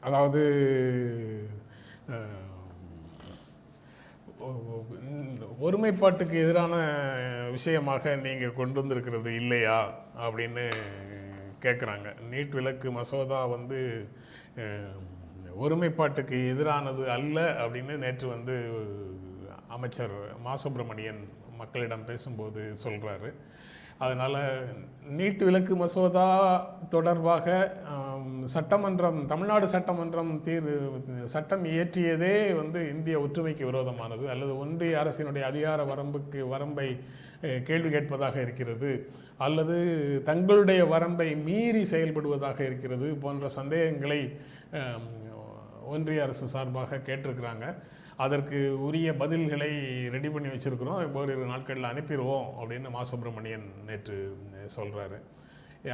அதாவது 0.00 0.42
ஒருமைப்பாட்டுக்கு 5.58 6.36
எதிரான 6.36 6.74
விஷயமாக 7.50 8.14
நீங்கள் 8.16 8.54
கொண்டு 8.54 8.80
வந்திருக்கிறது 8.80 9.34
இல்லையா? 9.34 9.78
அப்படின்னு 10.16 10.64
கேட்குறாங்க 11.62 12.08
நீட் 12.30 12.48
விலக்கு 12.48 12.90
மசோதா 12.90 13.44
வந்து 13.46 13.80
ஒருமைப்பாட்டுக்கு 15.54 16.36
எதிரானது 16.54 17.04
அல்ல 17.06 17.38
அப்படின்னு 17.54 17.96
நேற்று 17.96 18.28
வந்து 18.28 18.54
அமைச்சர் 19.68 20.14
மா 20.38 20.56
சுப்பிரமணியன் 20.56 21.28
மக்களிடம் 21.56 22.04
பேசும்போது 22.04 22.74
சொல்கிறாரு 22.84 23.30
அதனால் 24.00 24.40
நீட் 25.10 25.42
விலக்கு 25.42 25.74
மசோதா 25.76 26.26
தொடர்பாக 26.88 27.46
சட்டமன்றம் 28.46 29.18
தமிழ்நாடு 29.26 29.66
சட்டமன்றம் 29.68 30.30
தீர் 30.44 30.68
சட்டம் 31.24 31.64
இயற்றியதே 31.64 32.34
வந்து 32.54 32.80
இந்திய 32.90 33.16
ஒற்றுமைக்கு 33.20 33.64
விரோதமானது 33.64 34.24
அல்லது 34.28 34.52
ஒன்றிய 34.58 35.00
அரசினுடைய 35.00 35.44
அதிகார 35.44 35.84
வரம்புக்கு 35.84 36.42
வரம்பை 36.48 36.88
கேள்வி 37.64 37.90
கேட்பதாக 37.90 38.36
இருக்கிறது 38.40 38.92
அல்லது 39.38 39.76
தங்களுடைய 40.24 40.80
வரம்பை 40.86 41.28
மீறி 41.44 41.82
செயல்படுவதாக 41.84 42.60
இருக்கிறது 42.60 43.08
போன்ற 43.20 43.48
சந்தேகங்களை 43.48 44.20
ஒன்றிய 45.94 46.24
அரசு 46.26 46.46
சார்பாக 46.54 47.00
கேட்டிருக்கிறாங்க. 47.08 47.64
அதற்கு 48.24 48.58
உரிய 48.86 49.08
பதில்களை 49.22 49.70
ரெடி 50.14 50.30
பண்ணி 50.34 50.48
வச்சுருக்கிறோம். 50.54 50.98
ஓரிரு 51.20 51.50
நாட்களில் 51.52 51.90
அனுப்பிடுவோம் 51.92 52.46
அப்படின்னு 52.60 52.90
மா. 52.96 53.02
சுப்பிரமணியன் 53.12 53.68
நேற்று 53.88 54.16
சொல்கிறாரு 54.76 55.18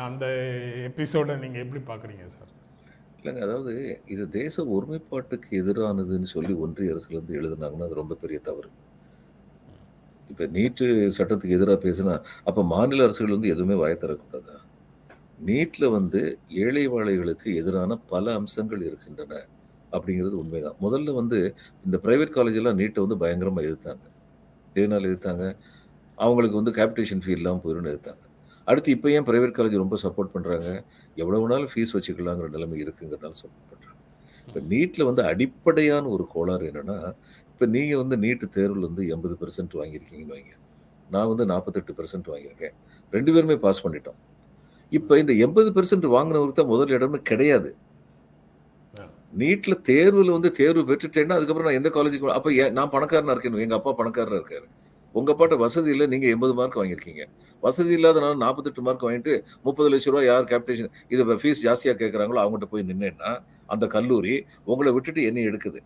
அந்த 0.09 0.24
எபிசோடை 0.88 1.35
நீங்கள் 1.42 1.62
எப்படி 1.64 1.80
பார்க்குறீங்க 1.90 2.24
சார்? 2.37 2.52
இல்லைங்க 3.18 3.42
அதாவது 3.46 3.72
இது 4.14 4.24
தேச 4.40 4.64
ஒருமைப்பாட்டுக்கு 4.76 5.50
எதிரானதுன்னு 5.61 6.28
சொல்லி 6.35 6.54
ஒன்றிய 6.64 6.94
அரசுலேருந்து 6.94 7.38
எழுதுனாங்கன்னா 7.40 7.87
அது 7.88 8.00
ரொம்ப 8.02 8.16
பெரிய 8.22 8.38
தவறு. 8.48 8.70
இப்போ 10.30 10.44
நீட்டு 10.56 10.87
சட்டத்துக்கு 11.18 11.56
எதிராக 11.59 11.78
பேசினா 11.87 12.14
அப்போ 12.48 12.62
மாநில 12.74 13.04
அரசுகள் 13.06 13.37
வந்து 13.37 13.52
எதுவுமே 13.54 13.76
வாய 13.82 13.96
தரக்கூடாதா 14.04 14.56
நீட்டில் 15.48 15.94
வந்து 15.96 16.20
ஏழை 16.64 16.85
வாழைகளுக்கு 16.92 17.48
எதிரான 17.61 17.96
பல 18.12 18.35
அம்சங்கள் 18.40 18.82
இருக்கின்றன. 18.88 19.32
அப்படிங்கிறது 19.94 20.37
உண்மைதான். 20.42 20.77
முதல்ல 20.85 21.14
வந்து 21.20 21.38
இந்த 21.87 21.96
பிரைவேட் 22.05 22.35
காலேஜெல்லாம் 22.37 22.79
நீட்டை 22.81 23.03
வந்து 23.05 23.18
பயங்கரமாக 23.22 23.66
எதிர்த்தாங்க. 23.68 24.05
எதனால் 24.79 25.09
எதிர்த்தாங்க. 25.11 25.44
அவங்களுக்கு 26.18 26.59
வந்து 26.61 26.72
கேபிடேஷன் 26.79 27.22
ஃபீ 27.25 27.33
இல்லாமல் 27.38 27.62
போயிடும்னு 27.64 27.92
எதிர்த்தாங்க. 27.92 28.22
அடுத்து 28.70 28.94
இப்போ 28.96 29.09
ஏன் 29.16 29.27
பிரைவேட் 29.29 29.57
காலேஜ் 29.57 29.83
ரொம்ப 29.83 29.96
சப்போர்ட் 30.05 30.33
பண்ணுறாங்க 30.35 30.68
எவ்வளோ 31.22 31.38
வேணாலும் 31.42 31.70
ஃபீஸ் 31.72 31.92
வச்சுக்கலாங்கிற 31.96 32.49
நிலைமை 32.55 32.79
இருக்குங்கிறனால 32.85 33.37
சப்போர்ட் 33.42 33.68
பண்ணுறாங்க 33.72 34.01
இப்போ 34.49 34.61
நீட்டில் 34.72 35.09
வந்து 35.09 35.22
அடிப்படையான 35.31 36.05
ஒரு 36.14 36.25
கோளாறு 36.33 36.64
என்னென்னா 36.70 36.99
இப்போ 37.51 37.66
நீங்கள் 37.75 38.01
வந்து 38.03 38.16
நீட்டு 38.25 38.46
தேர்வில் 38.57 38.87
வந்து 38.88 39.03
எண்பது 39.14 39.35
பெர்சன்ட் 39.42 39.75
வாங்கியிருக்கீங்கன்னு 39.81 40.35
வைங்க. 40.37 40.53
நான் 41.14 41.29
வந்து 41.33 41.44
நாற்பத்தெட்டு 41.51 41.92
பெர்சன்ட் 41.99 42.29
வாங்கியிருக்கேன். 42.33 42.75
ரெண்டு 43.12 43.31
பேருமே 43.35 43.57
பாஸ் 43.64 43.83
பண்ணிட்டோம். 43.85 44.18
இப்போ 44.92 45.14
இந்த 45.22 45.33
எண்பது 45.44 45.70
பெர்சன்ட் 45.77 46.07
வாங்கினவருக்கு 46.16 46.59
தான் 46.61 46.72
முதல் 46.72 46.94
இடம்னு 46.96 47.20
கிடையாது. 47.31 47.70
நீட்டில் 49.40 49.77
தேர்வில் 49.88 50.35
வந்து 50.37 50.51
தேர்வு 50.59 50.83
பெற்றுட்டேன்னா 50.90 51.37
அதுக்கப்புறம் 51.38 51.68
நான் 51.68 51.79
எந்த 51.81 51.90
காலேஜுக்கு 51.96 52.37
அப்போ 52.38 52.51
நான் 52.79 52.92
பணக்காரனா 52.94 53.35
இருக்கேன் 53.35 53.64
எங்கள் 53.66 53.79
அப்பா 53.81 53.92
பணக்காரராக 54.01 54.38
இருக்காரு. 54.40 54.66
உங்கள் 55.14 55.33
அப்பாட்ட 55.35 55.57
வசதி 55.64 55.88
இல்லை 55.94 56.07
நீங்கள் 56.12 56.33
எண்பது 56.35 56.55
மார்க் 56.59 56.79
வாங்கியிருக்கீங்க. 56.81 57.22
வசதி 57.62 57.92
இல்லாதனால 57.99 58.37
நாற்பத்தெட்டு 58.44 58.83
மார்க் 58.87 59.05
வாங்கிட்டு 59.07 59.35
முப்பது 59.66 59.88
லட்ச 59.92 60.09
ரூபா 60.12 60.22
யார் 60.31 60.49
கேப்டேஷன் 60.53 60.90
இது 61.14 61.38
ஃபீஸ் 61.42 61.62
ஜாஸ்தியாக 61.66 61.96
கேட்குறாங்களோ 62.03 62.40
அவங்ககிட்ட 62.44 62.68
போய் 62.72 62.87
நின்னேன்னா 62.90 63.31
அந்த 63.75 63.85
கல்லூரி 63.96 64.35
உங்களை 64.72 64.90
விட்டுட்டு 64.96 65.22
என்ன 65.31 65.44
எடுக்குது. 65.51 65.81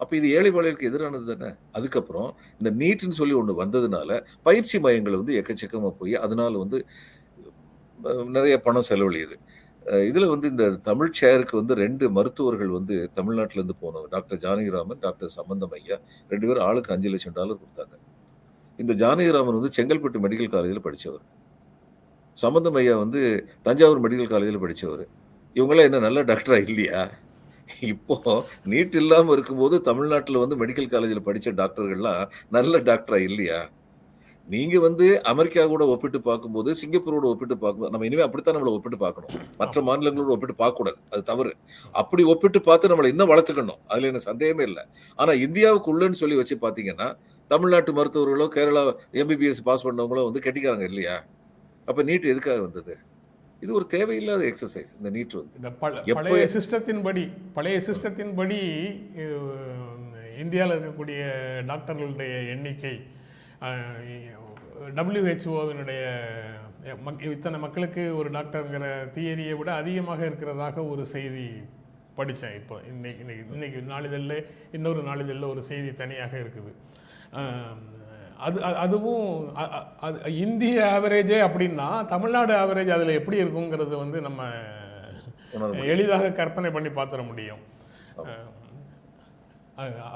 அப்போ 0.00 0.12
இது 0.20 0.26
ஏழை 0.36 0.50
பாளையருக்கு 0.56 0.88
எதிரானது 0.90 1.26
தானே? 1.32 1.48
அதுக்கப்புறம் 1.76 2.28
இந்த 2.60 2.70
நீட்னு 2.82 3.16
சொல்லி 3.20 3.34
ஒன்று 3.40 3.54
வந்ததுனால 3.62 4.10
பயிற்சி 4.48 4.76
மையங்கள் 4.84 5.18
வந்து 5.20 5.34
எக்கச்சக்கமாக 5.40 5.92
போய் 6.00 6.14
அதனால 6.24 6.52
வந்து 6.64 6.78
நிறைய 8.36 8.54
பணம் 8.66 8.86
செலவழியுது. 8.90 9.36
இதில் 10.10 10.30
வந்து 10.32 10.46
இந்த 10.52 10.64
தமிழ் 10.88 11.16
சேருக்கு 11.20 11.54
வந்து 11.60 11.74
ரெண்டு 11.84 12.04
மருத்துவர்கள் 12.16 12.70
வந்து 12.78 12.94
தமிழ்நாட்டிலேருந்து 13.18 13.76
போனவங்க. 13.84 14.08
டாக்டர் 14.14 14.40
ஜானகிராமன் 14.44 15.00
டாக்டர் 15.06 15.32
சம்பந்தம் 15.38 15.74
ஐயா. 15.78 15.96
ரெண்டு 16.32 16.46
பேரும் 16.48 16.66
ஆளுக்கு 16.68 16.92
அஞ்சு 16.96 17.10
லட்சம் 17.14 17.36
டாலர் 17.38 17.60
கொடுத்தாங்க. 17.62 17.94
இந்த 18.78 18.92
ஜானகிராமன் 19.02 19.58
வந்து 19.58 19.72
செங்கல்பட்டு 19.78 20.24
மெடிக்கல் 20.26 20.52
காலேஜில் 20.56 20.84
படித்தவர் 20.88 21.24
சம்பந்தம் 22.36 22.78
ஐயா 22.80 22.94
வந்து 23.04 23.20
தஞ்சாவூர் 23.66 24.04
மெடிக்கல் 24.04 24.32
காலேஜில் 24.34 24.62
படித்தவர் 24.64 25.04
இவங்களாம் 25.56 25.88
என்ன 25.88 26.00
நல்ல 26.06 26.20
டாக்டராக 26.30 26.66
இல்லையா? 26.68 27.00
இப்போ 27.92 28.16
நீட் 28.72 28.96
இல்லாமல் 29.00 29.34
இருக்கும்போது 29.36 29.76
தமிழ்நாட்டில் 29.88 30.42
வந்து 30.42 30.56
மெடிக்கல் 30.62 30.92
காலேஜில் 30.94 31.26
படித்த 31.28 31.52
டாக்டர்கள்லாம் 31.60 32.22
நல்ல 32.56 32.78
டாக்டராக 32.88 33.28
இல்லையா? 33.30 33.60
நீங்க 34.52 34.76
வந்து 34.84 35.06
அமெரிக்கா 35.32 35.62
கூட 35.72 35.82
ஒப்பிட்டு 35.92 36.18
பார்க்கும்போது 36.28 36.70
சிங்கப்பூரோட 36.80 37.26
ஒப்பிட்டு 37.32 37.56
பார்க்கும்போது 37.62 37.92
நம்ம 37.94 38.06
இனிமே 38.08 38.24
அப்படித்தான் 38.26 38.56
நம்மளை 38.56 38.72
ஒப்பிட்டு 38.76 38.98
பார்க்கணும். 39.04 39.34
மற்ற 39.60 39.82
மாநிலங்களோட 39.88 40.32
ஒப்பிட்டு 40.36 40.56
பார்க்க 40.62 40.80
கூடாது 40.80 40.98
அது 41.12 41.22
தவறு. 41.30 41.52
அப்படி 42.00 42.22
ஒப்பிட்டு 42.32 42.60
பார்த்து 42.68 42.90
நம்மளை 42.92 43.10
இன்னும் 43.14 43.30
வளர்த்துக்கணும். 43.32 43.80
அதுல 43.90 44.08
எனக்கு 44.10 44.28
சந்தேகமே 44.30 44.64
இல்லை. 44.70 44.84
ஆனா 45.18 45.34
இந்தியாவுக்குள்ளன்னு 45.46 46.20
சொல்லி 46.22 46.38
வச்சு 46.40 46.56
பாத்தீங்கன்னா 46.64 47.08
தமிழ்நாட்டு 47.50 47.92
மருத்துவர்களோ 47.98 48.48
கேரளா 48.56 48.82
எம்பிபிஎஸ் 49.20 49.62
பாஸ் 49.68 49.86
பண்ணவங்களோ 49.86 50.24
வந்து 50.30 50.42
கெட்டிக்காரங்க 50.46 50.88
இல்லையா? 50.92 51.14
அப்ப 51.88 52.02
நீட் 52.10 52.32
எதுக்காக 52.32 52.58
வந்தது? 52.66 52.96
இது 53.62 53.70
ஒரு 53.78 53.86
தேவையில்லாத 53.94 54.42
எக்ஸசைஸ் 54.50 54.90
இந்த 54.98 55.08
நீட் 55.16 55.34
வந்து. 55.38 55.56
இந்த 55.60 55.70
பழைய 56.18 56.44
சிஸ்டத்தின்படி 56.56 57.24
பழைய 57.56 57.78
சிஸ்டத்தின்படி 57.88 58.60
இந்தியாவில் 60.42 60.74
இருக்கக்கூடிய 60.76 61.22
டாக்டர்களுடைய 61.70 62.34
எண்ணிக்கை 62.54 62.94
டபிள்யூஹெச்ஓவினுடைய 64.94 66.04
மக் 67.04 67.22
இத்தனை 67.22 67.58
மக்களுக்கு 67.58 68.16
ஒரு 68.16 68.30
டாக்டருங்கிற 68.30 69.12
தியரியை 69.14 69.56
விட 69.56 69.74
அதிகமாக 69.74 70.26
இருக்கிறதாக 70.26 70.88
ஒரு 70.88 71.06
செய்தி 71.06 71.50
படித்தேன் 72.14 72.54
இப்போ. 72.54 72.78
இன்னைக்கு 72.88 73.20
இன்னைக்கு 73.20 73.52
இன்னைக்கு 73.52 73.80
நாளிதழில் 73.80 74.46
இன்னொரு 74.72 75.02
நாளிதழில் 75.02 75.48
ஒரு 75.48 75.62
செய்தி 75.62 75.92
தனியாக 75.92 76.38
இருக்குது. 76.38 76.72
அது 78.38 78.60
அது- 78.60 78.74
அதுவும் 78.74 79.54
அது 80.00 80.36
இந்திய 80.36 81.00
ஆவரேஜே 81.00 81.48
அப்படின்னா 81.48 82.06
தமிழ்நாடு 82.06 82.54
ஆவரேஜ் 82.54 82.88
அதில் 82.88 83.08
எப்படி 83.08 83.42
இருக்குங்கிறது 83.44 83.96
வந்து 83.96 84.20
நம்ம. 84.20 84.50
எளிதாக 85.84 86.32
கற்பனை 86.32 86.70
பண்ணி 86.70 86.88
பார்த்துட 86.88 87.26
முடியும். 87.26 87.58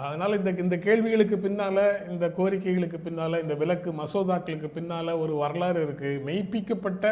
அதனால் 0.00 0.36
இந்த 0.36 0.50
இந்த 0.58 0.76
கேள்விகளுக்கு 0.78 1.36
பின்னால் 1.38 1.84
இந்த 2.10 2.26
கோரிக்கைகளுக்கு 2.36 2.98
பின்னால் 2.98 3.42
இந்த 3.42 3.54
விலக்கு 3.54 3.90
மசோதாக்களுக்கு 3.92 4.70
பின்னால் 4.70 5.18
ஒரு 5.18 5.34
வரலாறு 5.34 5.80
இருக்குது 5.84 6.22
மெய்ப்பிக்கப்பட்ட 6.24 7.04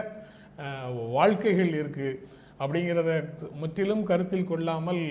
வாழ்க்கைகள் 1.12 1.72
இருக்குது 1.74 2.18
அப்படிங்கிறத 2.60 3.12
முற்றிலும் 3.60 4.04
கருத்தில் 4.04 4.50
கொள்ளாமல் 4.50 5.02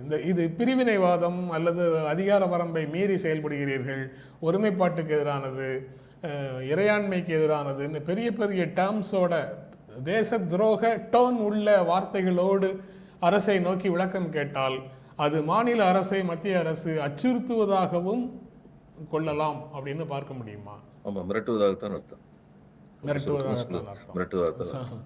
இந்த 0.00 0.16
இது 0.22 0.42
பிரிவினைவாதம் 0.58 1.40
அல்லது 1.50 1.84
அதிகார 2.06 2.42
வரம்பை 2.46 2.84
மீறி 2.86 3.16
செயல்படுகிறீர்கள் 3.16 4.02
ஒருமைப்பாட்டுக்கு 4.40 5.14
எதிரானது 5.16 5.68
இறையாண்மைக்கு 6.66 7.32
எதிரானதுன்னு 7.38 8.00
பெரிய 8.02 8.28
பெரிய 8.32 8.64
டேர்ம்ஸோட 8.76 9.34
தேச 10.04 10.38
துரோக 10.44 10.92
டோன் 11.10 11.38
உள்ள 11.40 11.68
வார்த்தைகளோடு 11.82 12.68
அரசை 13.20 13.56
நோக்கி 13.60 13.88
விளக்கம் 13.88 14.32
கேட்டால் 14.32 14.78
அது 15.24 15.38
மாநில 15.50 15.80
அரசை 15.92 16.18
மத்திய 16.30 16.58
அரசு 16.62 16.90
அச்சுறுத்துவதாகவும் 17.06 18.24
கொள்ளலாம் 19.12 19.58
அப்படின்னு 19.74 20.04
பார்க்க 20.12 20.38
முடியுமா? 20.38 20.74
ஆமா 21.06 21.20
மிரட்டுவதாகத்தான் 21.30 21.96
அர்த்தம். 21.98 22.22
மிரட்டுவதாகத்தான். 24.14 25.02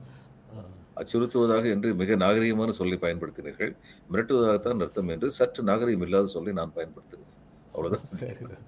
அச்சுறுத்துவதாக 1.00 1.64
என்று 1.74 1.88
மிக 2.00 2.16
நாகரிகமான 2.24 2.74
சொல்லி 2.81 2.96
பயன்படுத்தினீர்கள். 3.05 3.72
மிரட்டுவதாகத்தான் 4.12 4.83
அர்த்தம் 4.85 5.11
என்று 5.14 5.31
சற்று 5.38 5.62
நாகரிகம் 5.70 6.05
இல்லாத 6.07 6.27
சொல்லி 6.37 6.53
நான் 6.61 6.77
பயன்படுத்துகிறேன். 6.77 7.33
அவ்வளவுதான். 7.74 8.07
சரி 8.22 8.44
சார். 8.50 8.62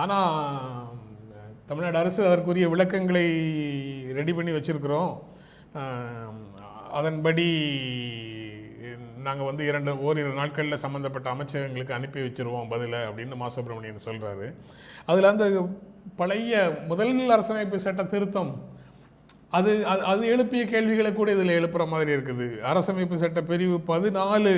ஆனா 0.00 0.18
தமிழ்நாடு 1.66 1.98
அரசு 1.98 2.20
அதற்குரிய 2.26 2.66
விளக்கங்களை 2.74 3.26
ரெடி 4.18 4.32
பண்ணி 4.32 4.54
வச்சிருக்கிறோம். 4.58 5.12
அதன்படி 6.98 7.46
நாங்கள் 9.26 9.48
வந்து 9.48 9.62
இரண்டு 9.70 9.90
ஓரிரு 10.06 10.32
நாட்களில் 10.38 10.82
சம்மந்தப்பட்ட 10.84 11.28
அமைச்சகங்களுக்கு 11.34 11.96
அனுப்பி 11.96 12.20
வச்சிருவோம் 12.20 12.70
பதிலை 12.72 13.00
அப்படின்னு 13.08 13.36
மா 13.42 13.48
சுப்பிரமணியன் 13.48 14.06
சொல்கிறாரு 14.08 14.48
அதில் 15.10 15.32
அந்த 15.32 15.46
பழைய 16.20 16.54
முதல்நிலை 16.90 17.34
அரசமைப்பு 17.36 17.78
சட்ட 17.86 18.04
திருத்தம் 18.14 18.52
அது 19.56 19.72
அது 19.92 20.02
அது 20.12 20.22
எழுப்பிய 20.26 20.62
கேள்விகளை 20.72 21.10
கூட 21.12 21.28
இதில் 21.34 21.56
எழுப்புகிற 21.58 21.84
மாதிரி 21.88 22.10
இருக்குது. 22.16 22.46
அரசமைப்பு 22.70 23.16
சட்ட 23.22 23.40
பிரிவு 23.50 23.76
பதினாலு 23.90 24.52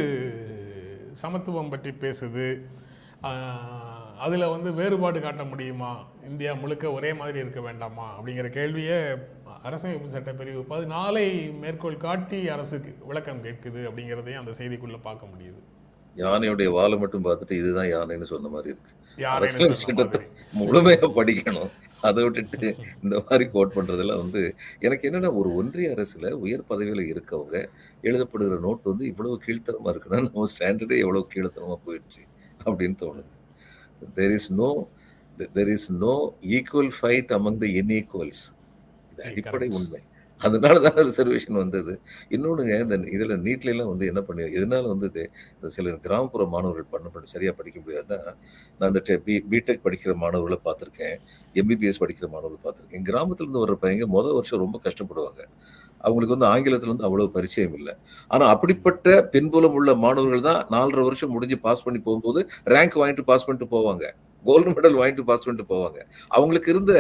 சமத்துவம் 1.23 1.71
பற்றி 1.73 1.91
பேசுது. 2.05 2.47
அதில் 4.25 4.53
வந்து 4.55 4.69
வேறுபாடு 4.75 5.19
காட்ட 5.21 5.45
முடியுமா? 5.45 5.93
இந்தியா 6.29 6.53
முழுக்க 6.63 6.93
ஒரே 6.99 7.11
மாதிரி 7.21 7.39
இருக்க 7.39 7.61
வேண்டாமா? 7.61 8.07
அப்படிங்கிற 8.17 8.49
கேள்வியை 8.59 8.99
அரசமைப்பு 9.65 10.09
சட்ட 10.15 10.33
பிரிவு 10.33 10.63
பதினாலை 10.71 11.25
மேற்கோள் 11.63 11.97
காட்டி 11.97 12.39
அரசுக்கு 12.55 12.91
விளக்கம் 13.09 13.43
கேட்குது 13.47 13.81
அப்படிங்கிறதையும் 13.89 14.43
அந்த 14.43 14.53
செய்திக்குள்ள 14.59 14.99
பார்க்க 15.03 15.33
முடியுது. 15.33 15.61
யானையுடைய 16.17 16.69
வாலை 16.77 16.99
மட்டும் 16.99 17.25
பார்த்துட்டு 17.25 17.59
இதுதான் 17.61 17.91
யானைன்னு 17.95 18.29
சொன்ன 18.33 18.49
மாதிரி 18.49 18.71
இருக்கு. 18.73 18.93
அரசியல் 19.19 19.83
சட்டத்தை 19.83 20.21
மாதிரி. 20.21 20.27
முழுமையா 20.61 21.09
படிக்கணும். 21.19 21.71
அதை 22.01 22.25
விட்டுட்டு 22.25 22.69
இந்த 23.03 23.15
மாதிரி 23.29 23.45
கோட் 23.55 23.75
பண்றதெல்லாம் 23.77 24.23
வந்து 24.23 24.43
எனக்கு 24.81 25.09
என்னன்னா 25.09 25.31
ஒரு 25.41 25.55
ஒன்றிய 25.55 25.95
அரசுல 25.95 26.31
உயர் 26.45 26.69
பதவியில 26.71 27.05
இருக்கவங்க 27.13 27.57
எழுதப்படுகிற 28.03 28.59
நோட் 28.67 28.91
வந்து 28.91 29.05
இவ்வளவு 29.13 29.41
கீழ்த்தரமா 29.47 29.93
இருக்குன்னா 29.93 30.21
நம்ம 30.27 30.49
ஸ்டாண்டர்டே 30.55 30.99
எவ்வளவு 31.05 31.31
கீழ்த்தரமா 31.35 31.77
போயிடுச்சு 31.87 32.23
அப்படின்னு 32.67 32.97
தோணுது. 33.05 33.35
There 34.19 34.35
is 34.39 34.53
no 34.53 34.71
there 35.57 35.73
is 35.77 35.91
no 36.05 36.15
equal 36.57 36.93
fight 36.99 37.33
among 37.39 37.59
the 37.65 37.67
inequals 37.81 38.45
அடிப்படை 39.23 39.69
உண்மை. 39.69 40.01
அதனால 40.39 40.79
தான் 40.79 41.05
ரிசர்வேஷன் 41.07 41.53
வந்தது. 41.53 42.01
இன்னொன்றுங்க 42.31 42.81
இந்த 42.81 42.95
இதில் 42.95 43.31
நீட்லாம் 43.31 43.87
வந்து 43.87 44.07
என்ன 44.07 44.21
பண்ணி 44.21 44.43
இதனால 44.43 44.89
வந்தது 44.89 45.31
இந்த 45.55 45.69
சில 45.69 45.97
கிராமப்புற 45.97 46.45
மாணவர்கள் 46.45 46.85
பண்ண 46.91 47.09
பண்ண 47.09 47.27
சரியாக 47.27 47.57
படிக்க 47.57 47.81
முடியாதுன்னா 47.81 48.35
நான் 48.79 48.95
இந்த 48.95 49.03
டெ- 49.05 49.17
பி 49.17 49.45
பிடெக் 49.51 49.81
படிக்கிற 49.85 50.15
மாணவர்களை 50.15 50.59
பார்த்துருக்கேன். 50.65 51.17
எம்பிபிஎஸ் 51.55 52.01
படிக்கிற 52.01 52.29
மாணவர்களை 52.29 52.59
பார்த்துருக்கேன். 52.65 53.05
கிராமத்துல 53.05 53.41
இருந்து 53.41 53.67
வர்ற 53.67 53.77
பையங்க 53.83 54.07
முதல் 54.07 54.33
வருஷம் 54.33 54.59
ரொம்ப 54.59 54.81
கஷ்டப்படுவாங்க. 54.85 55.45
அவங்களுக்கு 55.99 56.37
வந்து 56.37 56.47
ஆங்கிலத்தில் 56.47 56.89
வந்து 56.89 57.05
அவ்வளவு 57.05 57.31
பரிச்சயம் 57.31 57.75
இல்லை. 57.75 57.95
ஆனால் 58.29 58.49
அப்படிப்பட்ட 58.49 59.29
பின்புலம் 59.33 59.73
உள்ள 59.73 59.95
மாணவர்கள் 59.95 60.41
தான் 60.41 60.67
நாலரை 60.71 61.03
வருஷம் 61.03 61.31
முடிஞ்சு 61.31 61.59
பாஸ் 61.59 61.85
பண்ணி 61.85 62.01
போகும்போது 62.01 62.49
ரேங்க் 62.65 62.95
வாங்கிட்டு 62.95 63.23
பாஸ் 63.23 63.47
பண்ணிட்டு 63.47 63.77
போவாங்க. 63.77 64.11
கோல்டு 64.47 64.71
மெடல் 64.71 64.99
வாங்கிட்டு 65.01 65.29
பாஸ் 65.31 65.45
பண்ணிட்டு 65.45 65.75
போவாங்க. 65.75 65.99
அவங்களுக்கு 66.29 66.71
இருந்த 66.71 66.95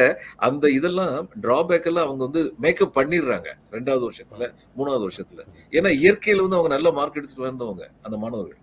அந்த 0.48 0.70
இதெல்லாம் 0.78 1.28
டிராபேக் 1.42 1.88
எல்லாம் 1.90 2.06
அவங்க 2.06 2.22
வந்து 2.28 2.42
மேக்கப் 2.58 2.96
பண்ணிடுறாங்க 2.98 3.48
ரெண்டாவது 3.70 4.04
வருஷத்துல 4.08 4.44
மூணாவது 4.78 5.04
வருஷத்துல. 5.08 5.42
ஏன்னா 5.70 5.90
இயற்கையில 6.04 6.44
வந்து 6.44 6.58
அவங்க 6.58 6.72
நல்ல 6.76 6.90
மார்க் 6.92 7.16
எடுத்துட்டு 7.16 7.48
வந்தவங்க 7.48 7.84
அந்த 8.02 8.16
மாணவர்கள். 8.16 8.60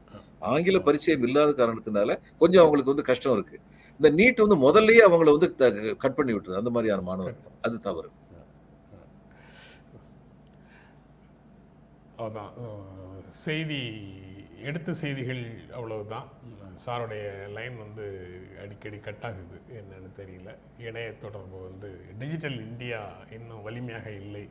ஆங்கில 0.52 0.80
பரிச்சயம் 0.80 1.24
இல்லாத 1.24 1.52
காரணத்தினால 1.60 2.16
கொஞ்சம் 2.40 2.62
அவங்களுக்கு 2.62 2.94
வந்து 2.94 3.10
கஷ்டம் 3.12 3.36
இருக்கு. 3.38 3.58
இந்த 4.00 4.10
நீட் 4.20 4.46
வந்து 4.46 4.58
முதல்லயே 4.66 5.02
அவங்கள 5.08 5.32
வந்து 5.38 5.50
கட் 5.96 6.16
பண்ணி 6.16 6.34
விட்டுருது. 6.34 6.60
அந்த 6.62 6.70
மாதிரியான 6.70 7.02
மாணவர்கள். 7.02 7.52
அது 7.62 7.78
தவறு. 7.80 8.10
அதான். 12.18 12.52
செய்தி 13.46 13.80
எடுத்த 14.64 14.94
செய்திகள் 14.94 15.42
அவ்வளவுதான். 15.74 16.28
சாருடைய 16.86 17.50
லைன் 17.50 17.78
வந்து 17.78 18.38
அடிக்கடி 18.62 18.98
கட் 18.98 19.22
ஆகுது. 19.22 19.62
என்னன்னு 19.74 20.20
தெரியல. 20.20 20.56
இணைய 20.78 21.14
தொடர்பு 21.14 21.62
வந்து 21.62 22.06
டிஜிட்டல் 22.20 22.58
இந்தியா 22.58 23.12
இன்னும் 23.32 23.62
வலிமையாக 23.62 24.10
இல்லை 24.10 24.50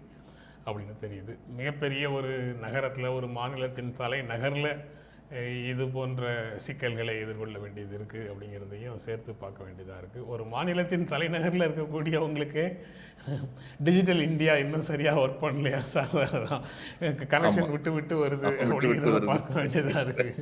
அப்படின்னு 0.67 0.95
தெரியுது. 1.01 1.37
மிகப்பெரிய 1.49 2.11
ஒரு 2.11 2.55
நகரத்தில் 2.61 3.07
ஒரு 3.07 3.29
மாநிலத்தின் 3.29 3.95
தலைநகரில் 3.99 4.85
இது 5.71 5.85
போன்ற 5.95 6.23
சிக்கல்களை 6.65 7.13
எதிர்கொள்ள 7.21 7.57
வேண்டியது 7.63 7.95
இருக்குது 7.99 8.27
அப்படிங்கிறதையும் 8.31 8.99
சேர்த்து 9.05 9.33
பார்க்க 9.43 9.67
வேண்டியதாக 9.67 10.01
இருக்குது 10.03 10.27
ஒரு 10.33 10.43
மாநிலத்தின் 10.53 11.07
தலைநகரில் 11.13 11.65
இருக்கக்கூடியவங்களுக்கு 11.67 12.65
டிஜிட்டல் 13.87 14.23
இந்தியா 14.27 14.55
இன்னும் 14.63 14.87
சரியாக 14.91 15.23
ஒர்க் 15.25 15.43
பண்ணலையா? 15.45 15.81
சார் 15.95 16.13
அதான் 16.29 16.65
கனெக்ஷன் 17.33 17.73
விட்டு 17.75 17.91
விட்டு 17.97 18.15
வருது 18.23 18.47
அப்படிங்கிறத. 18.67 19.21
பார்க்க 19.33 19.59
வேண்டியதாக 19.61 20.05
இருக்குது 20.07 20.33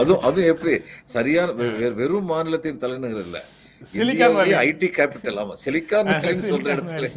அதுவும் 0.00 0.24
அதுவும் 0.28 0.50
எப்படி? 0.54 0.74
சரியான 1.14 1.48
வெறும் 2.00 2.30
மாநிலத்தின் 2.32 2.82
தலைநகர் 2.84 3.22
இல்ல. 3.26 3.38
Silicon 3.92 4.36
valley. 4.36 4.52
ஐடி 4.64 4.88
கேபிட்டல் 4.98 5.40
ஆமா. 5.42 5.54
சிலிக்கான் 5.64 6.08
வேலின்னு 6.14 6.48
சொல்ற 6.52 6.68
இடத்துல. 6.76 7.08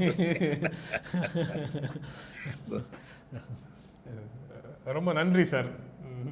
ரொம்ப 4.98 5.12
நன்றி 5.18 5.44
சார். 5.50 5.68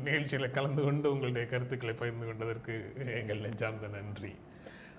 நிகழ்ச்சியில் 0.03 0.51
கலந்து 0.51 0.83
கொண்டு 0.83 1.11
உங்களுடைய 1.11 1.47
கருத்துக்களை 1.47 1.95
பகிர்ந்து 1.95 2.25
கொண்டதற்கு 2.25 2.93
எங்கள் 2.95 3.39
நெஞ்சார்ந்த 3.39 3.87
நன்றி. 3.87 4.35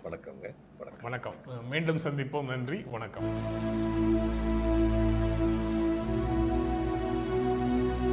வணக்கங்க 0.05 0.55
வணக்கம். 0.79 1.03
வணக்கம். 1.03 1.35
மீண்டும் 1.68 1.96
சந்திப்போம். 1.96 2.44
நன்றி. 2.44 2.83
வணக்கம். 2.83 5.07